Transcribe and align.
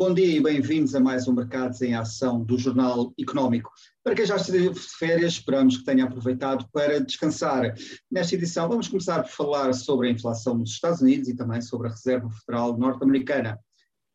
Bom 0.00 0.14
dia 0.14 0.38
e 0.38 0.40
bem-vindos 0.40 0.94
a 0.94 0.98
mais 0.98 1.28
um 1.28 1.34
Mercados 1.34 1.82
em 1.82 1.94
Ação 1.94 2.42
do 2.42 2.56
Jornal 2.56 3.12
Económico. 3.20 3.70
Para 4.02 4.14
quem 4.14 4.24
já 4.24 4.36
esteve 4.36 4.70
de 4.70 4.80
férias, 4.80 5.34
esperamos 5.34 5.76
que 5.76 5.84
tenha 5.84 6.04
aproveitado 6.04 6.66
para 6.72 6.98
descansar. 7.00 7.74
Nesta 8.10 8.34
edição, 8.34 8.66
vamos 8.66 8.88
começar 8.88 9.22
por 9.22 9.28
falar 9.28 9.74
sobre 9.74 10.08
a 10.08 10.10
inflação 10.10 10.56
nos 10.56 10.70
Estados 10.70 11.02
Unidos 11.02 11.28
e 11.28 11.36
também 11.36 11.60
sobre 11.60 11.88
a 11.88 11.90
Reserva 11.90 12.30
Federal 12.30 12.78
Norte-Americana. 12.78 13.60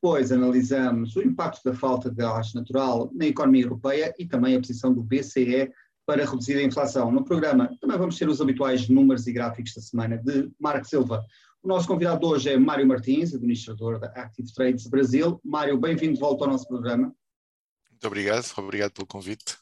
Depois 0.01 0.31
analisamos 0.31 1.15
o 1.15 1.21
impacto 1.21 1.61
da 1.63 1.75
falta 1.75 2.09
de 2.09 2.15
gás 2.15 2.55
natural 2.55 3.11
na 3.13 3.27
economia 3.27 3.65
europeia 3.65 4.11
e 4.17 4.25
também 4.25 4.55
a 4.55 4.59
posição 4.59 4.91
do 4.91 5.03
BCE 5.03 5.71
para 6.03 6.25
reduzir 6.25 6.57
a 6.57 6.63
inflação. 6.63 7.11
No 7.11 7.23
programa 7.23 7.69
também 7.79 7.97
vamos 7.99 8.17
ter 8.17 8.27
os 8.27 8.41
habituais 8.41 8.89
números 8.89 9.27
e 9.27 9.31
gráficos 9.31 9.75
da 9.75 9.81
semana 9.83 10.17
de 10.17 10.49
Marco 10.59 10.87
Silva. 10.87 11.23
O 11.65 11.67
nosso 11.67 11.87
convidado 11.87 12.27
hoje 12.27 12.51
é 12.51 12.59
Mário 12.59 12.85
Martins, 12.85 13.33
administrador 13.33 13.99
da 13.99 14.05
Active 14.09 14.53
Trades 14.53 14.85
Brasil. 14.85 15.41
Mário, 15.43 15.75
bem-vindo 15.79 16.13
de 16.13 16.19
volta 16.19 16.45
ao 16.45 16.51
nosso 16.51 16.67
programa. 16.67 17.11
Muito 17.89 18.05
obrigado, 18.05 18.45
obrigado 18.57 18.91
pelo 18.91 19.07
convite. 19.07 19.57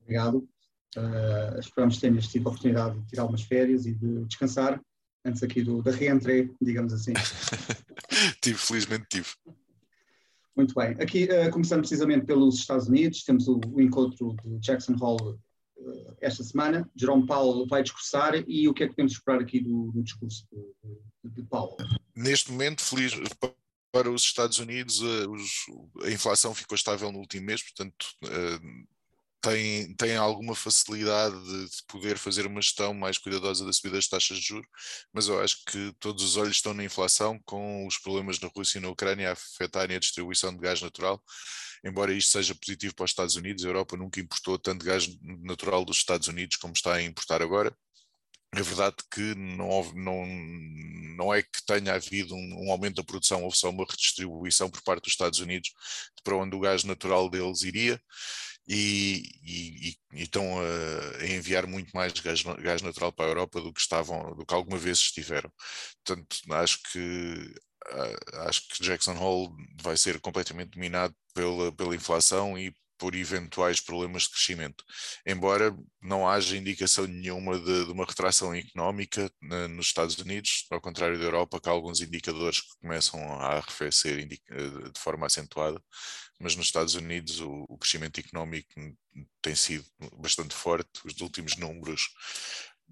Obrigado. 0.00 0.38
Uh, 0.96 1.60
esperamos 1.60 1.94
que 1.94 2.00
tenhas 2.00 2.26
tido 2.26 2.48
a 2.48 2.50
oportunidade 2.50 2.98
de 2.98 3.06
tirar 3.06 3.22
algumas 3.22 3.42
férias 3.42 3.86
e 3.86 3.94
de 3.94 4.24
descansar 4.24 4.82
antes 5.24 5.44
aqui 5.44 5.62
do, 5.62 5.80
da 5.80 5.92
reentrée, 5.92 6.50
digamos 6.60 6.92
assim. 6.92 7.12
tive, 8.42 8.58
felizmente 8.58 9.06
tive. 9.08 9.28
Muito 10.56 10.74
bem. 10.74 10.96
Aqui, 11.00 11.28
uh, 11.30 11.52
começando 11.52 11.82
precisamente 11.82 12.26
pelos 12.26 12.56
Estados 12.56 12.88
Unidos, 12.88 13.22
temos 13.22 13.46
o, 13.46 13.60
o 13.72 13.80
encontro 13.80 14.34
de 14.44 14.58
Jackson 14.58 14.96
Hole 15.00 15.38
esta 16.22 16.42
semana. 16.44 16.88
Jerome 16.96 17.26
Powell 17.26 17.66
vai 17.66 17.82
discursar 17.82 18.34
e 18.46 18.68
o 18.68 18.72
que 18.72 18.84
é 18.84 18.86
que 18.86 18.94
podemos 18.94 19.12
esperar 19.12 19.40
aqui 19.40 19.60
do, 19.60 19.90
do 19.92 20.02
discurso 20.02 20.46
de, 21.24 21.30
de, 21.30 21.42
Powell? 21.42 21.76
Neste 22.14 22.50
momento, 22.50 22.82
feliz, 22.82 23.12
para 23.90 24.10
os 24.10 24.22
Estados 24.22 24.58
Unidos, 24.58 25.00
os, 25.00 25.66
a 26.04 26.10
inflação 26.10 26.54
ficou 26.54 26.74
estável 26.74 27.12
no 27.12 27.18
último 27.18 27.46
mês, 27.46 27.62
portanto, 27.62 28.06
tem, 29.42 29.92
tem 29.94 30.16
alguma 30.16 30.54
facilidade 30.54 31.36
de, 31.44 31.68
de, 31.68 31.82
poder 31.88 32.16
fazer 32.16 32.46
uma 32.46 32.62
gestão 32.62 32.94
mais 32.94 33.18
cuidadosa 33.18 33.66
da 33.66 33.72
subida 33.72 33.96
das 33.96 34.06
taxas 34.06 34.38
de 34.38 34.46
juros, 34.46 34.68
mas 35.12 35.26
eu 35.26 35.40
acho 35.40 35.64
que 35.66 35.92
todos 35.98 36.22
os 36.22 36.36
olhos 36.36 36.56
estão 36.56 36.72
na 36.72 36.84
inflação, 36.84 37.40
com 37.44 37.84
os 37.86 37.98
problemas 37.98 38.38
na 38.38 38.48
Rússia 38.48 38.78
e 38.78 38.80
na 38.80 38.88
Ucrânia 38.88 39.30
a 39.30 39.32
afetarem 39.32 39.96
a 39.96 40.00
distribuição 40.00 40.54
de 40.54 40.60
gás 40.60 40.80
natural. 40.80 41.20
Embora 41.84 42.12
isto 42.12 42.30
seja 42.32 42.54
positivo 42.54 42.94
para 42.94 43.04
os 43.04 43.10
Estados 43.10 43.36
Unidos, 43.36 43.64
a 43.64 43.68
Europa 43.68 43.96
nunca 43.96 44.20
importou 44.20 44.58
tanto 44.58 44.84
gás 44.84 45.08
natural 45.20 45.84
dos 45.84 45.98
Estados 45.98 46.28
Unidos 46.28 46.56
como 46.56 46.72
está 46.72 46.94
a 46.94 47.02
importar 47.02 47.42
agora. 47.42 47.76
É 48.54 48.62
verdade 48.62 48.96
que 49.10 49.34
não, 49.34 49.68
houve, 49.68 49.98
não, 49.98 50.26
não 51.16 51.34
é 51.34 51.42
que 51.42 51.64
tenha 51.66 51.94
havido 51.94 52.34
um, 52.34 52.66
um, 52.66 52.70
aumento 52.70 52.96
da 52.96 53.04
produção, 53.04 53.42
houve 53.42 53.56
só 53.56 53.70
uma 53.70 53.86
redistribuição 53.88 54.70
por 54.70 54.82
parte 54.82 55.04
dos 55.04 55.12
Estados 55.14 55.38
Unidos 55.38 55.72
para 56.22 56.36
onde 56.36 56.54
o 56.54 56.60
gás 56.60 56.84
natural 56.84 57.30
deles 57.30 57.62
iria 57.62 58.00
e, 58.68 59.22
e, 59.42 59.96
e 60.12 60.22
estão 60.22 60.44
a, 60.60 61.22
a, 61.22 61.26
enviar 61.26 61.66
muito 61.66 61.90
mais 61.92 62.12
gás, 62.12 62.42
gás, 62.42 62.82
natural 62.82 63.12
para 63.12 63.26
a 63.26 63.28
Europa 63.28 63.60
do 63.60 63.72
que 63.72 63.80
estavam, 63.80 64.34
do 64.36 64.44
que 64.46 64.54
alguma 64.54 64.78
vez 64.78 64.98
estiveram. 64.98 65.50
Portanto, 66.04 66.36
acho 66.52 66.78
que 66.92 67.54
acho 68.46 68.68
que 68.68 68.82
Jackson 68.82 69.16
Hole 69.16 69.52
vai 69.82 69.96
ser 69.96 70.20
completamente 70.20 70.70
dominado 70.70 71.14
pela, 71.34 71.72
pela 71.72 71.94
inflação 71.94 72.58
e 72.58 72.74
por 73.02 73.16
eventuais 73.16 73.80
problemas 73.80 74.22
de 74.22 74.30
crescimento. 74.30 74.84
Embora 75.26 75.76
não 76.00 76.28
haja 76.28 76.56
indicação 76.56 77.04
nenhuma 77.04 77.58
de, 77.58 77.86
de 77.86 77.90
uma 77.90 78.04
retração 78.04 78.54
económica 78.54 79.28
na, 79.40 79.66
nos 79.66 79.86
Estados 79.86 80.16
Unidos, 80.18 80.66
ao 80.70 80.80
contrário 80.80 81.18
da 81.18 81.24
Europa, 81.24 81.60
que 81.60 81.68
há 81.68 81.72
alguns 81.72 82.00
indicadores 82.00 82.60
que 82.60 82.78
começam 82.80 83.20
a 83.40 83.56
arrefecer 83.56 84.24
de 84.24 84.40
forma 85.00 85.26
acentuada, 85.26 85.82
mas 86.38 86.54
nos 86.54 86.66
Estados 86.66 86.94
Unidos 86.94 87.40
o, 87.40 87.66
o 87.68 87.76
crescimento 87.76 88.20
económico 88.20 88.72
tem 89.40 89.56
sido 89.56 89.84
bastante 90.18 90.54
forte, 90.54 90.88
os 91.04 91.20
últimos 91.20 91.56
números 91.56 92.08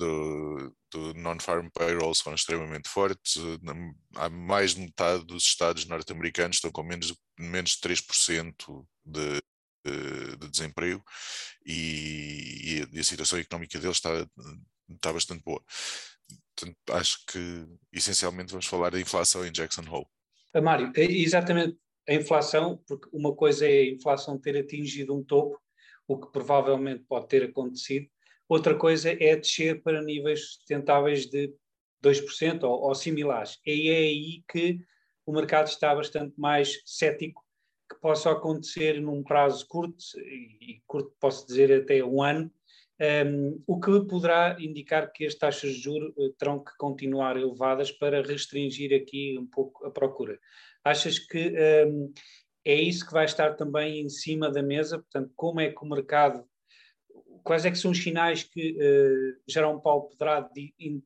do, 0.00 0.74
do 0.90 1.14
non-farm 1.14 1.68
payrolls 1.74 2.22
foram 2.22 2.34
extremamente 2.34 2.88
fortes. 2.88 3.36
Há 4.16 4.30
mais 4.30 4.74
de 4.74 4.80
metade 4.80 5.24
dos 5.24 5.44
estados 5.44 5.84
norte-americanos 5.84 6.56
estão 6.56 6.72
com 6.72 6.82
menos, 6.82 7.14
menos 7.38 7.72
de 7.72 7.78
3% 7.78 8.86
de, 9.04 9.40
de, 9.84 10.36
de 10.36 10.48
desemprego 10.48 11.04
e, 11.66 12.86
e, 12.92 12.98
a 12.98 13.04
situação 13.04 13.38
económica 13.38 13.78
deles 13.78 13.98
está, 13.98 14.26
está 14.88 15.12
bastante 15.12 15.42
boa. 15.44 15.62
Portanto, 16.56 16.76
acho 16.92 17.24
que 17.26 17.66
essencialmente 17.92 18.50
vamos 18.50 18.66
falar 18.66 18.90
da 18.90 19.00
inflação 19.00 19.46
em 19.46 19.52
Jackson 19.52 19.82
Hole. 19.88 20.06
Mário, 20.62 20.92
é 20.96 21.04
exatamente 21.04 21.78
a 22.08 22.14
inflação, 22.14 22.82
porque 22.88 23.08
uma 23.12 23.34
coisa 23.34 23.66
é 23.66 23.80
a 23.80 23.90
inflação 23.90 24.38
ter 24.38 24.56
atingido 24.56 25.14
um 25.14 25.22
topo, 25.22 25.60
o 26.08 26.18
que 26.18 26.32
provavelmente 26.32 27.04
pode 27.04 27.28
ter 27.28 27.44
acontecido, 27.44 28.08
outra 28.50 28.74
coisa 28.74 29.10
é 29.12 29.36
descer 29.36 29.80
para 29.82 30.02
níveis 30.02 30.54
sustentáveis 30.54 31.26
de 31.26 31.54
2% 32.02 32.64
ou, 32.64 32.82
ou 32.82 32.94
similares. 32.94 33.58
E 33.64 33.88
é 33.88 33.98
aí 33.98 34.44
que 34.50 34.80
o 35.24 35.32
mercado 35.32 35.68
está 35.68 35.94
bastante 35.94 36.34
mais 36.38 36.82
cético 36.84 37.44
que 37.88 38.00
possa 38.00 38.30
acontecer 38.30 39.00
num 39.00 39.22
prazo 39.22 39.66
curto, 39.68 39.96
e 40.18 40.82
curto 40.86 41.12
posso 41.20 41.46
dizer 41.46 41.82
até 41.82 42.04
um 42.04 42.22
ano, 42.22 42.50
um, 43.26 43.62
o 43.66 43.80
que 43.80 44.04
poderá 44.06 44.56
indicar 44.60 45.10
que 45.12 45.24
as 45.24 45.34
taxas 45.34 45.74
de 45.74 45.80
juros 45.80 46.12
uh, 46.16 46.32
terão 46.38 46.62
que 46.62 46.70
continuar 46.76 47.36
elevadas 47.36 47.90
para 47.90 48.22
restringir 48.22 48.94
aqui 48.94 49.38
um 49.38 49.46
pouco 49.46 49.86
a 49.86 49.90
procura. 49.90 50.38
Achas 50.84 51.18
que 51.18 51.54
um, 51.86 52.12
é 52.64 52.74
isso 52.74 53.06
que 53.06 53.12
vai 53.12 53.24
estar 53.24 53.54
também 53.54 54.00
em 54.00 54.08
cima 54.08 54.50
da 54.50 54.62
mesa? 54.62 54.98
Portanto, 54.98 55.32
como 55.34 55.60
é 55.60 55.70
que 55.70 55.82
o 55.82 55.88
mercado, 55.88 56.44
quais 57.44 57.64
é 57.64 57.70
que 57.70 57.78
são 57.78 57.90
os 57.90 58.02
sinais 58.02 58.42
que 58.42 58.72
uh, 58.72 59.42
Jerome 59.48 59.82
Paulo 59.82 60.08
poderá 60.08 60.48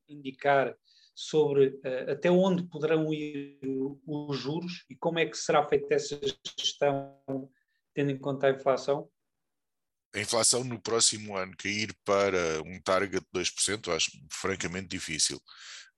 indicar 0.09 0.75
sobre 1.15 1.69
uh, 1.69 2.13
até 2.13 2.31
onde 2.31 2.65
poderão 2.65 3.13
ir 3.13 3.59
os 4.07 4.37
juros 4.39 4.85
e 4.91 4.97
como 4.97 5.19
é 5.19 5.27
que 5.27 5.37
será 5.37 5.67
feita 5.67 5.95
essa 5.95 6.21
gestão, 6.59 7.19
tendo 7.95 8.11
em 8.11 8.19
conta 8.19 8.49
a 8.49 8.51
inflação? 8.51 9.09
A 10.15 10.21
inflação 10.21 10.63
no 10.63 10.81
próximo 10.81 11.37
ano 11.37 11.57
cair 11.57 11.93
para 12.05 12.63
um 12.65 12.81
target 12.81 13.25
de 13.33 13.41
2%, 13.41 13.93
acho 13.93 14.13
francamente 14.31 14.89
difícil. 14.89 15.41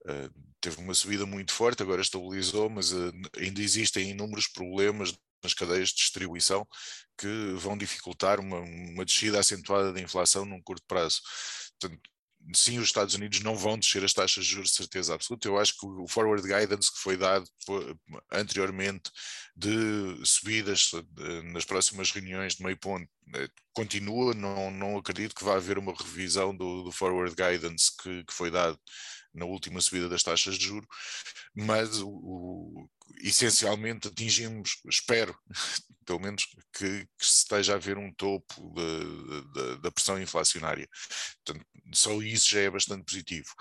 Uh, 0.07 0.31
teve 0.61 0.81
uma 0.81 0.95
subida 0.95 1.27
muito 1.27 1.53
forte, 1.53 1.83
agora 1.83 2.01
estabilizou, 2.01 2.71
mas 2.71 2.93
uh, 2.93 3.13
ainda 3.37 3.61
existem 3.61 4.11
inúmeros 4.11 4.47
problemas 4.47 5.13
nas 5.47 5.55
cadeias 5.55 5.91
de 5.91 5.97
distribuição 5.97 6.67
que 7.17 7.55
vão 7.57 7.79
dificultar 7.79 8.41
uma, 8.41 8.59
uma 8.59 9.05
descida 9.05 9.39
acentuada 9.39 9.93
da 9.93 10.01
inflação 10.01 10.45
num 10.45 10.61
curto 10.61 10.85
prazo. 10.87 11.21
Portanto, 11.81 12.11
sim, 12.55 12.79
os 12.79 12.87
Estados 12.87 13.15
Unidos 13.15 13.41
não 13.41 13.57
vão 13.57 13.79
descer 13.79 14.05
as 14.05 14.13
taxas 14.13 14.45
de 14.45 14.53
juros 14.53 14.71
de 14.71 14.77
certeza 14.77 15.15
absoluta. 15.15 15.49
Eu 15.49 15.59
acho 15.59 15.77
que 15.79 15.87
o 15.87 16.07
forward 16.07 16.47
guidance 16.47 16.93
que 16.93 16.99
foi 16.99 17.17
dado 17.17 17.47
anteriormente 18.33 19.11
de 19.57 20.21
subidas 20.25 20.91
nas 21.53 21.65
próximas 21.65 22.11
reuniões 22.11 22.57
de 22.57 22.63
meio 22.63 22.77
ponto 22.77 23.05
eh, 23.05 23.16
continua. 23.73 24.35
Não, 24.35 24.71
não 24.71 24.99
acredito 24.99 25.35
que 25.35 25.45
vá 25.45 25.57
haver 25.57 25.79
uma 25.79 25.95
revisão 25.95 26.57
do, 26.57 26.85
do 26.85 26.93
forward 26.93 27.35
guidance 27.35 27.91
que, 28.03 28.25
que 28.25 28.33
foi 28.33 28.51
dado 28.51 28.79
na 29.37 29.45
última 29.45 29.81
subida 29.81 30.09
das 30.09 30.23
taxas 30.23 30.57
de 30.57 30.65
juros, 30.65 30.89
mas 31.55 32.01
o, 32.01 32.09
o, 32.09 32.91
essencialmente 33.21 34.09
atingimos, 34.09 34.81
espero, 34.89 35.37
pelo 36.07 36.21
menos, 36.21 36.47
que, 36.73 37.07
que 37.19 37.25
esteja 37.25 37.75
a 37.75 37.77
haver 37.77 37.99
um 37.99 38.13
topo 38.15 38.75
da 39.83 39.91
pressão 39.91 40.21
inflacionária. 40.21 40.89
Portanto, 41.45 41.67
só 41.93 42.21
isso 42.23 42.49
já 42.49 42.61
é 42.61 42.71
bastante 42.71 43.05
positivo. 43.05 43.53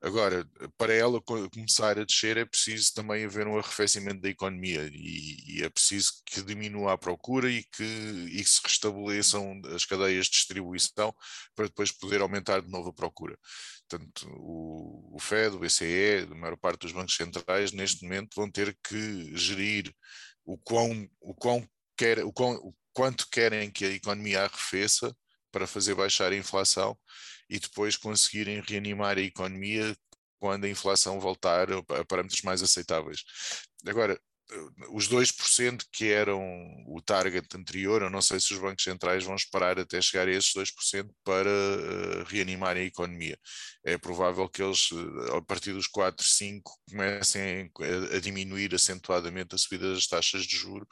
Agora, 0.00 0.48
para 0.76 0.94
ela 0.94 1.20
começar 1.20 1.98
a 1.98 2.04
descer, 2.04 2.36
é 2.36 2.44
preciso 2.44 2.94
também 2.94 3.24
haver 3.24 3.48
um 3.48 3.58
arrefecimento 3.58 4.20
da 4.20 4.28
economia 4.28 4.88
e, 4.92 5.58
e 5.58 5.64
é 5.64 5.68
preciso 5.68 6.22
que 6.24 6.40
diminua 6.40 6.92
a 6.92 6.98
procura 6.98 7.50
e 7.50 7.64
que, 7.64 7.82
e 7.82 8.36
que 8.36 8.48
se 8.48 8.60
restabeleçam 8.62 9.60
as 9.74 9.84
cadeias 9.84 10.26
de 10.26 10.32
distribuição 10.32 11.12
para 11.54 11.66
depois 11.66 11.90
poder 11.90 12.20
aumentar 12.20 12.60
de 12.60 12.70
novo 12.70 12.90
a 12.90 12.92
procura. 12.92 13.36
Portanto, 13.88 14.28
o, 14.36 15.16
o 15.16 15.18
FED, 15.18 15.56
o 15.56 15.58
BCE, 15.58 16.28
a 16.30 16.34
maior 16.36 16.56
parte 16.56 16.82
dos 16.82 16.92
bancos 16.92 17.16
centrais, 17.16 17.72
neste 17.72 18.04
momento, 18.04 18.36
vão 18.36 18.48
ter 18.48 18.78
que 18.86 19.36
gerir 19.36 19.92
o 20.44 20.56
quão, 20.56 21.08
o 21.20 21.34
quão 21.34 21.68
quer, 21.96 22.24
o, 22.24 22.32
quão, 22.32 22.52
o 22.54 22.72
quanto 22.92 23.28
querem 23.28 23.68
que 23.68 23.84
a 23.84 23.90
economia 23.90 24.44
arrefeça 24.44 25.12
para 25.58 25.66
fazer 25.66 25.96
baixar 25.96 26.30
a 26.30 26.36
inflação 26.36 26.96
e 27.50 27.58
depois 27.58 27.96
conseguirem 27.96 28.62
reanimar 28.66 29.18
a 29.18 29.22
economia 29.22 29.96
quando 30.38 30.66
a 30.66 30.68
inflação 30.68 31.18
voltar 31.18 31.68
a 31.72 32.04
parâmetros 32.04 32.42
mais 32.42 32.62
aceitáveis. 32.62 33.24
Agora, 33.84 34.20
os 34.90 35.08
2% 35.08 35.84
que 35.92 36.10
eram 36.10 36.40
o 36.86 37.00
target 37.02 37.46
anterior, 37.54 38.02
eu 38.02 38.10
não 38.10 38.22
sei 38.22 38.40
se 38.40 38.54
os 38.54 38.60
bancos 38.60 38.84
centrais 38.84 39.24
vão 39.24 39.34
esperar 39.34 39.78
até 39.78 40.00
chegar 40.00 40.26
a 40.26 40.30
esses 40.30 40.52
2% 40.54 41.10
para 41.22 41.50
uh, 41.50 42.24
reanimar 42.26 42.76
a 42.76 42.80
economia. 42.80 43.38
É 43.84 43.98
provável 43.98 44.48
que 44.48 44.62
eles, 44.62 44.90
uh, 44.90 45.36
a 45.36 45.42
partir 45.42 45.72
dos 45.72 45.86
4, 45.86 46.24
5, 46.24 46.72
comecem 46.88 47.70
a, 48.12 48.16
a, 48.16 48.20
diminuir 48.20 48.74
acentuadamente 48.74 49.54
a 49.54 49.58
subida 49.58 49.92
das 49.92 50.06
taxas 50.06 50.44
de 50.44 50.56
juro, 50.56 50.88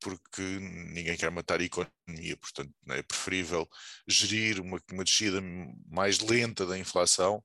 porque 0.00 0.42
ninguém 0.42 1.16
quer 1.16 1.30
matar 1.30 1.60
a 1.60 1.64
economia. 1.64 2.36
Portanto, 2.38 2.72
é 2.90 3.02
preferível 3.02 3.66
gerir 4.06 4.60
uma, 4.60 4.78
uma 4.92 5.04
descida 5.04 5.40
mais 5.90 6.20
lenta 6.20 6.66
da 6.66 6.78
inflação 6.78 7.42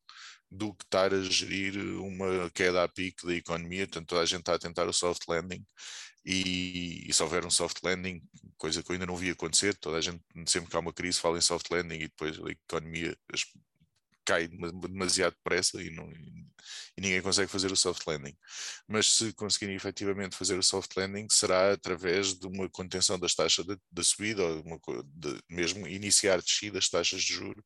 do 0.53 0.73
que 0.73 0.83
estar 0.83 1.13
a 1.13 1.21
gerir 1.23 1.77
uma 1.99 2.49
queda 2.51 2.83
a 2.83 2.87
pique 2.87 3.25
da 3.25 3.33
economia, 3.33 3.87
portanto 3.87 4.07
toda 4.09 4.21
a 4.21 4.25
gente 4.25 4.41
está 4.41 4.53
a 4.55 4.59
tentar 4.59 4.87
o 4.87 4.93
soft 4.93 5.27
landing 5.27 5.65
e, 6.25 7.09
e, 7.09 7.13
se 7.13 7.21
houver 7.21 7.45
um 7.45 7.51
soft 7.51 7.79
landing, 7.83 8.21
coisa 8.57 8.81
que 8.81 8.89
eu 8.89 8.93
ainda 8.93 9.05
não 9.05 9.17
vi 9.17 9.29
acontecer, 9.29 9.75
toda 9.75 9.97
a 9.97 10.01
gente 10.01 10.21
sempre 10.45 10.69
que 10.69 10.75
há 10.75 10.79
uma 10.79 10.93
crise 10.93 11.19
fala 11.19 11.37
em 11.37 11.41
soft 11.41 11.69
landing 11.69 11.95
e 11.95 12.07
depois 12.07 12.39
a 12.39 12.49
economia 12.49 13.17
cai 14.25 14.47
demasiado 14.47 15.33
depressa 15.33 15.81
e, 15.81 15.89
não, 15.89 16.09
e 16.97 17.01
ninguém 17.01 17.21
consegue 17.21 17.51
fazer 17.51 17.71
o 17.71 17.75
soft 17.75 18.07
landing. 18.07 18.37
Mas 18.87 19.11
se 19.11 19.33
conseguirem 19.33 19.75
efetivamente 19.75 20.37
fazer 20.37 20.57
o 20.57 20.63
soft 20.63 20.95
landing, 20.95 21.27
será 21.29 21.73
através 21.73 22.33
de 22.33 22.47
uma 22.47 22.69
contenção 22.69 23.19
das 23.19 23.35
taxas 23.35 23.65
da 23.91 24.03
subida, 24.03 24.41
ou 24.43 24.61
uma, 24.61 24.79
de, 25.05 25.41
mesmo 25.49 25.85
iniciar 25.87 26.41
descida 26.41 26.75
das 26.75 26.87
taxas 26.87 27.21
de 27.21 27.33
juro 27.33 27.63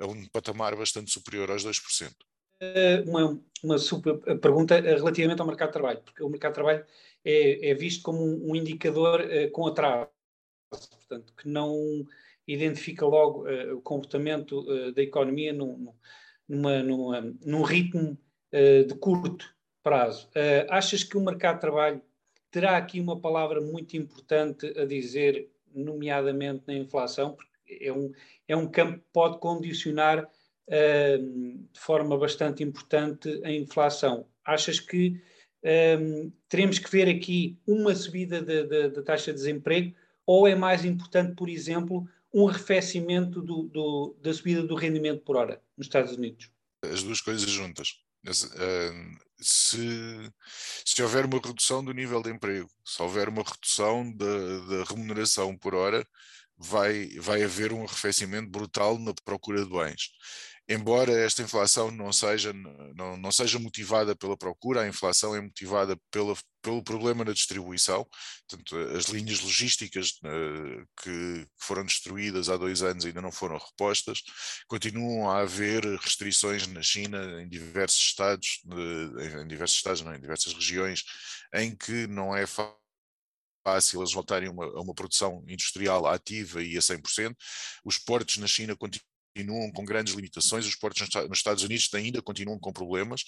a 0.00 0.06
um 0.06 0.26
patamar 0.26 0.74
bastante 0.74 1.10
superior 1.10 1.50
aos 1.50 1.64
2%. 1.64 2.10
Eh, 2.60 3.02
uma, 3.06 3.40
uma 3.64 3.78
super 3.78 4.18
pergunta 4.38 4.78
relativamente 4.78 5.40
ao 5.40 5.46
mercado 5.46 5.68
de 5.68 5.72
trabalho, 5.72 6.02
porque 6.02 6.22
o 6.22 6.28
mercado 6.28 6.52
de 6.52 6.54
trabalho 6.56 6.84
é, 7.24 7.70
é 7.70 7.74
visto 7.74 8.02
como 8.02 8.22
um, 8.22 8.50
um 8.50 8.56
indicador 8.56 9.22
uh, 9.22 9.50
com 9.50 9.66
atraso, 9.66 10.10
portanto, 10.70 11.32
que 11.34 11.48
não 11.48 11.74
identifica 12.46 13.06
logo 13.06 13.48
uh, 13.48 13.76
o 13.76 13.80
comportamento 13.80 14.60
uh, 14.60 14.92
da 14.92 15.02
economia 15.02 15.54
num, 15.54 15.94
numa, 16.46 16.82
numa, 16.82 17.20
num 17.44 17.62
ritmo 17.62 18.18
de 18.52 18.94
curto 18.96 19.48
prazo. 19.80 20.28
achas 20.68 21.04
que 21.04 21.16
o 21.16 21.20
mercado 21.20 21.54
de 21.54 21.60
trabalho 21.60 22.02
terá 22.50 22.76
aqui 22.76 23.00
uma 23.00 23.20
palavra 23.20 23.60
muito 23.60 23.96
importante 23.96 24.66
a 24.76 24.84
dizer, 24.84 25.48
nomeadamente 25.72 26.64
na 26.66 26.74
inflação, 26.74 27.36
porque 27.36 27.49
é 27.80 27.92
um, 27.92 28.12
é 28.48 28.56
um 28.56 28.70
campo 28.70 28.98
que 28.98 29.04
pode 29.12 29.38
condicionar 29.38 30.24
uh, 30.24 31.68
de 31.72 31.80
forma 31.80 32.16
bastante 32.16 32.62
importante 32.62 33.40
a 33.44 33.50
inflação. 33.50 34.26
Achas 34.44 34.80
que 34.80 35.20
um, 35.62 36.32
teremos 36.48 36.78
que 36.78 36.90
ver 36.90 37.08
aqui 37.08 37.58
uma 37.66 37.94
subida 37.94 38.42
da 38.90 39.02
taxa 39.02 39.32
de 39.32 39.38
desemprego 39.38 39.94
ou 40.26 40.46
é 40.46 40.54
mais 40.54 40.84
importante, 40.84 41.34
por 41.34 41.48
exemplo, 41.48 42.08
um 42.32 42.48
arrefecimento 42.48 43.42
do, 43.42 43.64
do, 43.64 44.16
da 44.22 44.32
subida 44.32 44.62
do 44.62 44.74
rendimento 44.74 45.22
por 45.22 45.36
hora 45.36 45.60
nos 45.76 45.86
Estados 45.86 46.12
Unidos? 46.12 46.50
As 46.84 47.02
duas 47.02 47.20
coisas 47.20 47.50
juntas. 47.50 47.96
Se, 49.38 50.32
se 50.84 51.02
houver 51.02 51.24
uma 51.24 51.40
redução 51.40 51.82
do 51.82 51.92
nível 51.92 52.22
de 52.22 52.30
emprego, 52.30 52.68
se 52.84 53.02
houver 53.02 53.28
uma 53.28 53.42
redução 53.42 54.12
da, 54.12 54.58
da 54.68 54.84
remuneração 54.84 55.56
por 55.56 55.74
hora, 55.74 56.06
vai, 56.60 57.08
vai 57.18 57.42
haver 57.42 57.72
um 57.72 57.84
arrefecimento 57.84 58.50
brutal 58.50 58.98
na 58.98 59.14
procura 59.24 59.64
de 59.64 59.70
bens. 59.70 60.10
Embora 60.68 61.10
esta 61.12 61.42
inflação 61.42 61.90
não 61.90 62.12
seja, 62.12 62.52
não, 62.94 63.16
não 63.16 63.32
seja 63.32 63.58
motivada 63.58 64.14
pela 64.14 64.36
procura, 64.36 64.82
a 64.82 64.88
inflação 64.88 65.34
é 65.34 65.40
motivada 65.40 65.98
pela, 66.12 66.36
pelo 66.62 66.80
problema 66.80 67.24
na 67.24 67.32
distribuição. 67.32 68.06
Portanto, 68.48 68.76
as 68.96 69.06
linhas 69.06 69.40
logísticas 69.40 70.20
uh, 70.22 70.86
que 71.02 71.44
foram 71.58 71.84
destruídas 71.84 72.48
há 72.48 72.56
dois 72.56 72.82
anos 72.82 73.04
ainda 73.04 73.20
não 73.20 73.32
foram 73.32 73.58
repostas. 73.58 74.22
Continuam 74.68 75.28
a 75.28 75.40
haver 75.40 75.84
restrições 75.98 76.68
na 76.68 76.82
China, 76.82 77.42
em 77.42 77.48
diversos 77.48 77.98
estados, 77.98 78.62
em 79.42 79.48
diversos 79.48 79.78
estados, 79.78 80.02
não, 80.02 80.14
em 80.14 80.20
diversas 80.20 80.52
regiões, 80.52 81.02
em 81.52 81.74
que 81.74 82.06
não 82.06 82.36
é 82.36 82.46
fácil 82.46 82.79
fácil 83.64 84.00
eles 84.00 84.12
voltarem 84.12 84.48
a 84.48 84.52
uma, 84.52 84.64
a 84.64 84.80
uma 84.80 84.94
produção 84.94 85.44
industrial 85.48 86.06
ativa 86.06 86.62
e 86.62 86.76
a 86.76 86.80
100%. 86.80 87.34
Os 87.84 87.98
portos 87.98 88.38
na 88.38 88.46
China 88.46 88.76
continuam 88.76 89.70
com 89.72 89.84
grandes 89.84 90.14
limitações, 90.14 90.66
os 90.66 90.76
portos 90.76 91.08
nos 91.28 91.38
Estados 91.38 91.62
Unidos 91.62 91.88
ainda 91.94 92.20
continuam 92.20 92.58
com 92.58 92.72
problemas. 92.72 93.22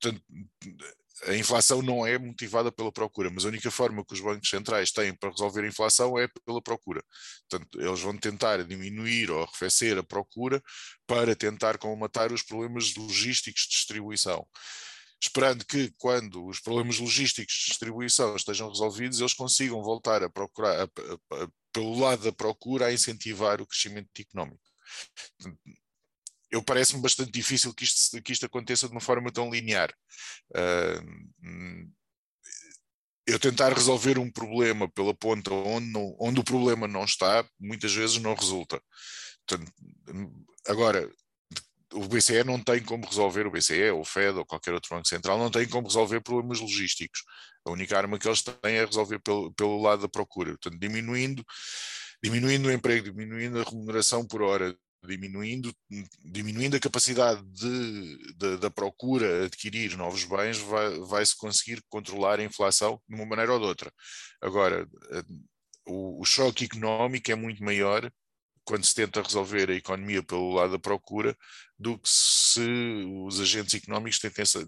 Portanto, 0.00 0.22
a 1.26 1.34
inflação 1.34 1.80
não 1.80 2.04
é 2.04 2.18
motivada 2.18 2.72
pela 2.72 2.90
procura, 2.90 3.30
mas 3.30 3.44
a 3.44 3.48
única 3.48 3.70
forma 3.70 4.04
que 4.04 4.14
os 4.14 4.20
bancos 4.20 4.50
centrais 4.50 4.90
têm 4.90 5.14
para 5.14 5.30
resolver 5.30 5.62
a 5.62 5.68
inflação 5.68 6.18
é 6.18 6.28
pela 6.44 6.60
procura. 6.60 7.02
Portanto, 7.48 7.80
eles 7.80 8.00
vão 8.00 8.16
tentar 8.16 8.64
diminuir 8.64 9.30
ou 9.30 9.42
arrefecer 9.44 9.96
a 9.96 10.02
procura 10.02 10.60
para 11.06 11.36
tentar 11.36 11.78
colmatar 11.78 12.32
os 12.32 12.42
problemas 12.42 12.94
logísticos 12.96 13.62
de 13.62 13.68
distribuição 13.68 14.46
esperando 15.24 15.64
que 15.64 15.92
quando 15.98 16.46
os 16.46 16.60
problemas 16.60 16.98
logísticos 16.98 17.54
de 17.54 17.66
distribuição 17.66 18.36
estejam 18.36 18.68
resolvidos, 18.68 19.20
eles 19.20 19.34
consigam 19.34 19.82
voltar 19.82 20.22
a 20.22 20.30
procurar, 20.30 20.82
a, 20.82 20.84
a, 20.84 21.44
a, 21.44 21.48
pelo 21.72 21.98
lado 21.98 22.24
da 22.24 22.32
procura, 22.32 22.86
a 22.86 22.92
incentivar 22.92 23.60
o 23.60 23.66
crescimento 23.66 24.08
económico. 24.18 24.62
Eu 26.50 26.62
parece-me 26.62 27.02
bastante 27.02 27.32
difícil 27.32 27.74
que 27.74 27.84
isto, 27.84 28.22
que 28.22 28.32
isto 28.32 28.46
aconteça 28.46 28.86
de 28.86 28.92
uma 28.92 29.00
forma 29.00 29.32
tão 29.32 29.50
linear. 29.50 29.92
Uh, 30.50 31.90
eu 33.26 33.38
tentar 33.40 33.72
resolver 33.72 34.18
um 34.18 34.30
problema 34.30 34.88
pela 34.90 35.14
ponta 35.14 35.52
onde, 35.52 35.86
não, 35.88 36.14
onde 36.20 36.40
o 36.40 36.44
problema 36.44 36.86
não 36.86 37.04
está, 37.04 37.44
muitas 37.58 37.94
vezes 37.94 38.18
não 38.18 38.34
resulta. 38.34 38.80
Portanto, 39.46 39.72
agora, 40.68 41.10
o 41.94 42.08
BCE 42.08 42.44
não 42.44 42.60
tem 42.60 42.82
como 42.82 43.06
resolver, 43.06 43.46
o 43.46 43.50
BCE, 43.50 43.90
ou 43.90 44.00
o 44.00 44.04
Fed, 44.04 44.36
ou 44.38 44.44
qualquer 44.44 44.74
outro 44.74 44.94
banco 44.94 45.08
central, 45.08 45.38
não 45.38 45.50
tem 45.50 45.66
como 45.68 45.86
resolver 45.86 46.20
problemas 46.20 46.60
logísticos. 46.60 47.22
A 47.64 47.70
única 47.70 47.96
arma 47.96 48.18
que 48.18 48.28
eles 48.28 48.42
têm 48.42 48.76
é 48.76 48.84
resolver 48.84 49.18
pelo, 49.20 49.52
pelo 49.52 49.80
lado 49.80 50.02
da 50.02 50.08
procura. 50.08 50.50
Portanto, 50.50 50.78
diminuindo, 50.78 51.44
diminuindo 52.22 52.68
o 52.68 52.72
emprego, 52.72 53.10
diminuindo 53.10 53.60
a 53.60 53.64
remuneração 53.64 54.26
por 54.26 54.42
hora, 54.42 54.76
diminuindo, 55.06 55.72
diminuindo 56.24 56.76
a 56.76 56.80
capacidade 56.80 57.42
de, 57.52 58.34
de, 58.34 58.56
da 58.58 58.70
procura 58.70 59.44
adquirir 59.44 59.96
novos 59.96 60.24
bens, 60.24 60.58
vai, 60.58 60.98
vai-se 61.00 61.36
conseguir 61.36 61.82
controlar 61.88 62.40
a 62.40 62.44
inflação 62.44 63.00
de 63.08 63.14
uma 63.14 63.26
maneira 63.26 63.52
ou 63.52 63.60
de 63.60 63.66
outra. 63.66 63.92
Agora, 64.40 64.88
o, 65.86 66.20
o 66.20 66.24
choque 66.24 66.64
económico 66.64 67.30
é 67.30 67.34
muito 67.34 67.62
maior 67.62 68.10
quando 68.64 68.84
se 68.84 68.94
tenta 68.94 69.22
resolver 69.22 69.70
a 69.70 69.74
economia 69.74 70.22
pelo 70.22 70.52
lado 70.52 70.72
da 70.72 70.78
procura, 70.78 71.36
do 71.78 71.98
que 71.98 72.08
se 72.08 72.60
os 73.24 73.40
agentes 73.40 73.74
económicos 73.74 74.20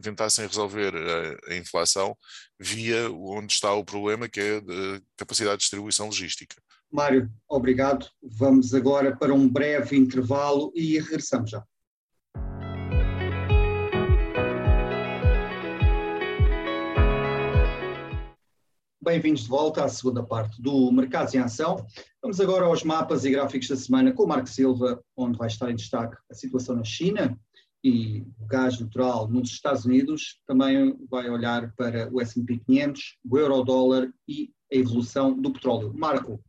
tentassem 0.02 0.46
resolver 0.46 0.92
a, 0.94 1.52
a 1.52 1.56
inflação 1.56 2.16
via 2.58 3.10
onde 3.10 3.52
está 3.52 3.72
o 3.72 3.84
problema, 3.84 4.28
que 4.28 4.40
é 4.40 4.56
a 4.58 5.00
capacidade 5.16 5.56
de 5.56 5.62
distribuição 5.62 6.06
logística. 6.06 6.56
Mário, 6.90 7.30
obrigado. 7.48 8.08
Vamos 8.22 8.74
agora 8.74 9.16
para 9.16 9.34
um 9.34 9.48
breve 9.48 9.96
intervalo 9.96 10.72
e 10.74 10.98
regressamos 10.98 11.50
já. 11.50 11.64
Bem-vindos 19.06 19.44
de 19.44 19.48
volta 19.48 19.84
à 19.84 19.88
segunda 19.88 20.20
parte 20.20 20.60
do 20.60 20.90
Mercados 20.90 21.32
em 21.32 21.38
Ação. 21.38 21.86
Vamos 22.20 22.40
agora 22.40 22.64
aos 22.66 22.82
mapas 22.82 23.24
e 23.24 23.30
gráficos 23.30 23.68
da 23.68 23.76
semana 23.76 24.12
com 24.12 24.24
o 24.24 24.26
Marco 24.26 24.48
Silva, 24.48 25.00
onde 25.16 25.38
vai 25.38 25.46
estar 25.46 25.70
em 25.70 25.76
destaque 25.76 26.16
a 26.28 26.34
situação 26.34 26.74
na 26.74 26.82
China 26.82 27.38
e 27.84 28.22
o 28.40 28.46
gás 28.48 28.80
natural 28.80 29.28
nos 29.28 29.48
Estados 29.48 29.84
Unidos. 29.84 30.40
Também 30.44 30.98
vai 31.08 31.30
olhar 31.30 31.72
para 31.76 32.12
o 32.12 32.20
S&P 32.20 32.58
500, 32.66 33.18
o 33.30 33.38
euro-dólar 33.38 34.12
e 34.26 34.52
a 34.72 34.76
evolução 34.76 35.40
do 35.40 35.52
petróleo. 35.52 35.94
Marco. 35.94 36.42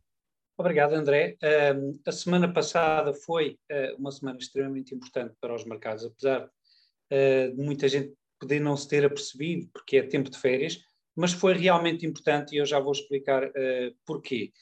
Obrigado, 0.58 0.94
André. 0.94 1.36
Um, 1.76 2.00
a 2.04 2.10
semana 2.10 2.52
passada 2.52 3.14
foi 3.14 3.56
uh, 3.70 3.96
uma 4.00 4.10
semana 4.10 4.36
extremamente 4.36 4.92
importante 4.92 5.32
para 5.40 5.54
os 5.54 5.64
mercados, 5.64 6.04
apesar 6.04 6.44
uh, 6.44 7.56
de 7.56 7.62
muita 7.62 7.86
gente 7.86 8.12
poder 8.40 8.58
não 8.58 8.76
se 8.76 8.88
ter 8.88 9.04
apercebido, 9.04 9.68
porque 9.72 9.98
é 9.98 10.02
tempo 10.02 10.28
de 10.28 10.38
férias, 10.38 10.87
mas 11.18 11.32
foi 11.32 11.52
realmente 11.52 12.06
importante 12.06 12.54
e 12.54 12.58
eu 12.58 12.64
já 12.64 12.78
vou 12.78 12.92
explicar 12.92 13.44
uh, 13.44 13.96
porquê. 14.06 14.52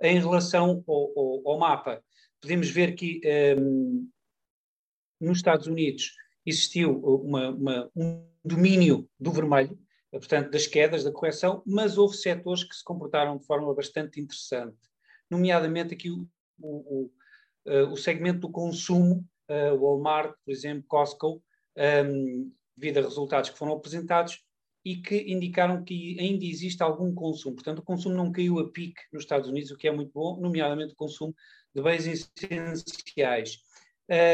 Em 0.00 0.20
relação 0.20 0.84
ao, 0.86 1.18
ao, 1.18 1.48
ao, 1.48 1.58
mapa, 1.58 2.04
podemos 2.40 2.70
ver 2.70 2.94
que 2.94 3.20
um, 3.24 3.28
ehm, 3.28 4.08
nos 5.20 5.38
Estados 5.38 5.66
Unidos 5.66 6.14
existiu 6.46 7.00
uma, 7.00 7.50
uma, 7.50 7.90
um 7.96 8.24
domínio 8.44 9.10
do 9.18 9.32
vermelho, 9.32 9.76
portanto, 10.12 10.52
das 10.52 10.68
quedas, 10.68 11.02
da 11.02 11.10
correção, 11.10 11.64
mas 11.66 11.98
houve 11.98 12.16
setores 12.16 12.62
que 12.62 12.76
se 12.76 12.84
comportaram 12.84 13.36
de 13.36 13.44
forma 13.44 13.74
bastante 13.74 14.20
interessante, 14.20 14.78
nomeadamente 15.28 15.94
aqui 15.94 16.12
o, 16.12 16.28
o, 16.60 17.10
o, 17.66 17.92
o 17.92 17.96
segmento 17.96 18.38
do 18.38 18.50
consumo, 18.50 19.26
uh, 19.50 19.76
Walmart, 19.76 20.36
por 20.44 20.52
exemplo, 20.52 20.84
Costco, 20.86 21.28
um, 21.36 21.42
ehm, 21.76 22.52
devido 22.76 22.98
a 22.98 23.02
resultados 23.02 23.50
que 23.50 23.58
foram 23.58 23.72
apresentados, 23.72 24.44
e 24.84 24.96
que 24.96 25.32
indicaram 25.32 25.82
que 25.82 26.18
ainda 26.20 26.44
existe 26.44 26.82
algum 26.82 27.14
consumo. 27.14 27.54
Portanto, 27.54 27.78
o 27.78 27.82
consumo 27.82 28.14
não 28.14 28.30
caiu 28.30 28.58
a 28.58 28.70
pique 28.70 29.00
nos 29.12 29.22
Estados 29.22 29.48
Unidos, 29.48 29.70
o 29.70 29.76
que 29.76 29.88
é 29.88 29.92
muito 29.92 30.12
bom, 30.12 30.38
nomeadamente 30.38 30.92
o 30.92 30.96
consumo 30.96 31.34
de 31.74 31.82
bens 31.82 32.06
essenciais. 32.06 33.58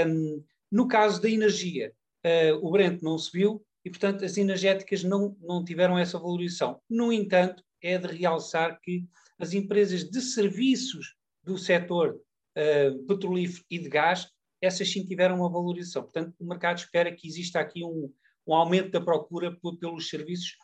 Um, 0.06 0.42
no 0.70 0.88
caso 0.88 1.22
da 1.22 1.30
energia, 1.30 1.92
uh, 2.26 2.66
o 2.66 2.70
Brent 2.70 3.00
não 3.00 3.16
subiu 3.16 3.64
e, 3.84 3.90
portanto, 3.90 4.24
as 4.24 4.36
energéticas 4.36 5.04
não, 5.04 5.36
não 5.40 5.64
tiveram 5.64 5.96
essa 5.96 6.18
valorização. 6.18 6.80
No 6.88 7.12
entanto, 7.12 7.62
é 7.80 7.96
de 7.96 8.08
realçar 8.08 8.78
que 8.80 9.06
as 9.38 9.52
empresas 9.54 10.04
de 10.04 10.20
serviços 10.20 11.14
do 11.44 11.56
setor 11.56 12.20
uh, 12.58 13.06
petrolífero 13.06 13.64
e 13.70 13.78
de 13.78 13.88
gás, 13.88 14.28
essas 14.60 14.90
sim 14.90 15.04
tiveram 15.04 15.36
uma 15.36 15.50
valorização. 15.50 16.02
Portanto, 16.02 16.34
o 16.38 16.44
mercado 16.44 16.78
espera 16.78 17.14
que 17.14 17.26
exista 17.26 17.60
aqui 17.60 17.84
um, 17.84 18.12
um 18.50 18.54
aumento 18.54 18.90
da 18.90 19.00
procura 19.00 19.56
pelos 19.78 20.08
serviços 20.08 20.56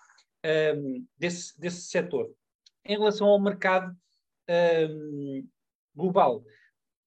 um, 0.77 1.07
desse, 1.17 1.59
desse 1.59 1.83
setor. 1.83 2.35
Em 2.85 2.97
relação 2.97 3.29
ao 3.29 3.41
mercado 3.41 3.97
um, 4.91 5.49
global, 5.95 6.45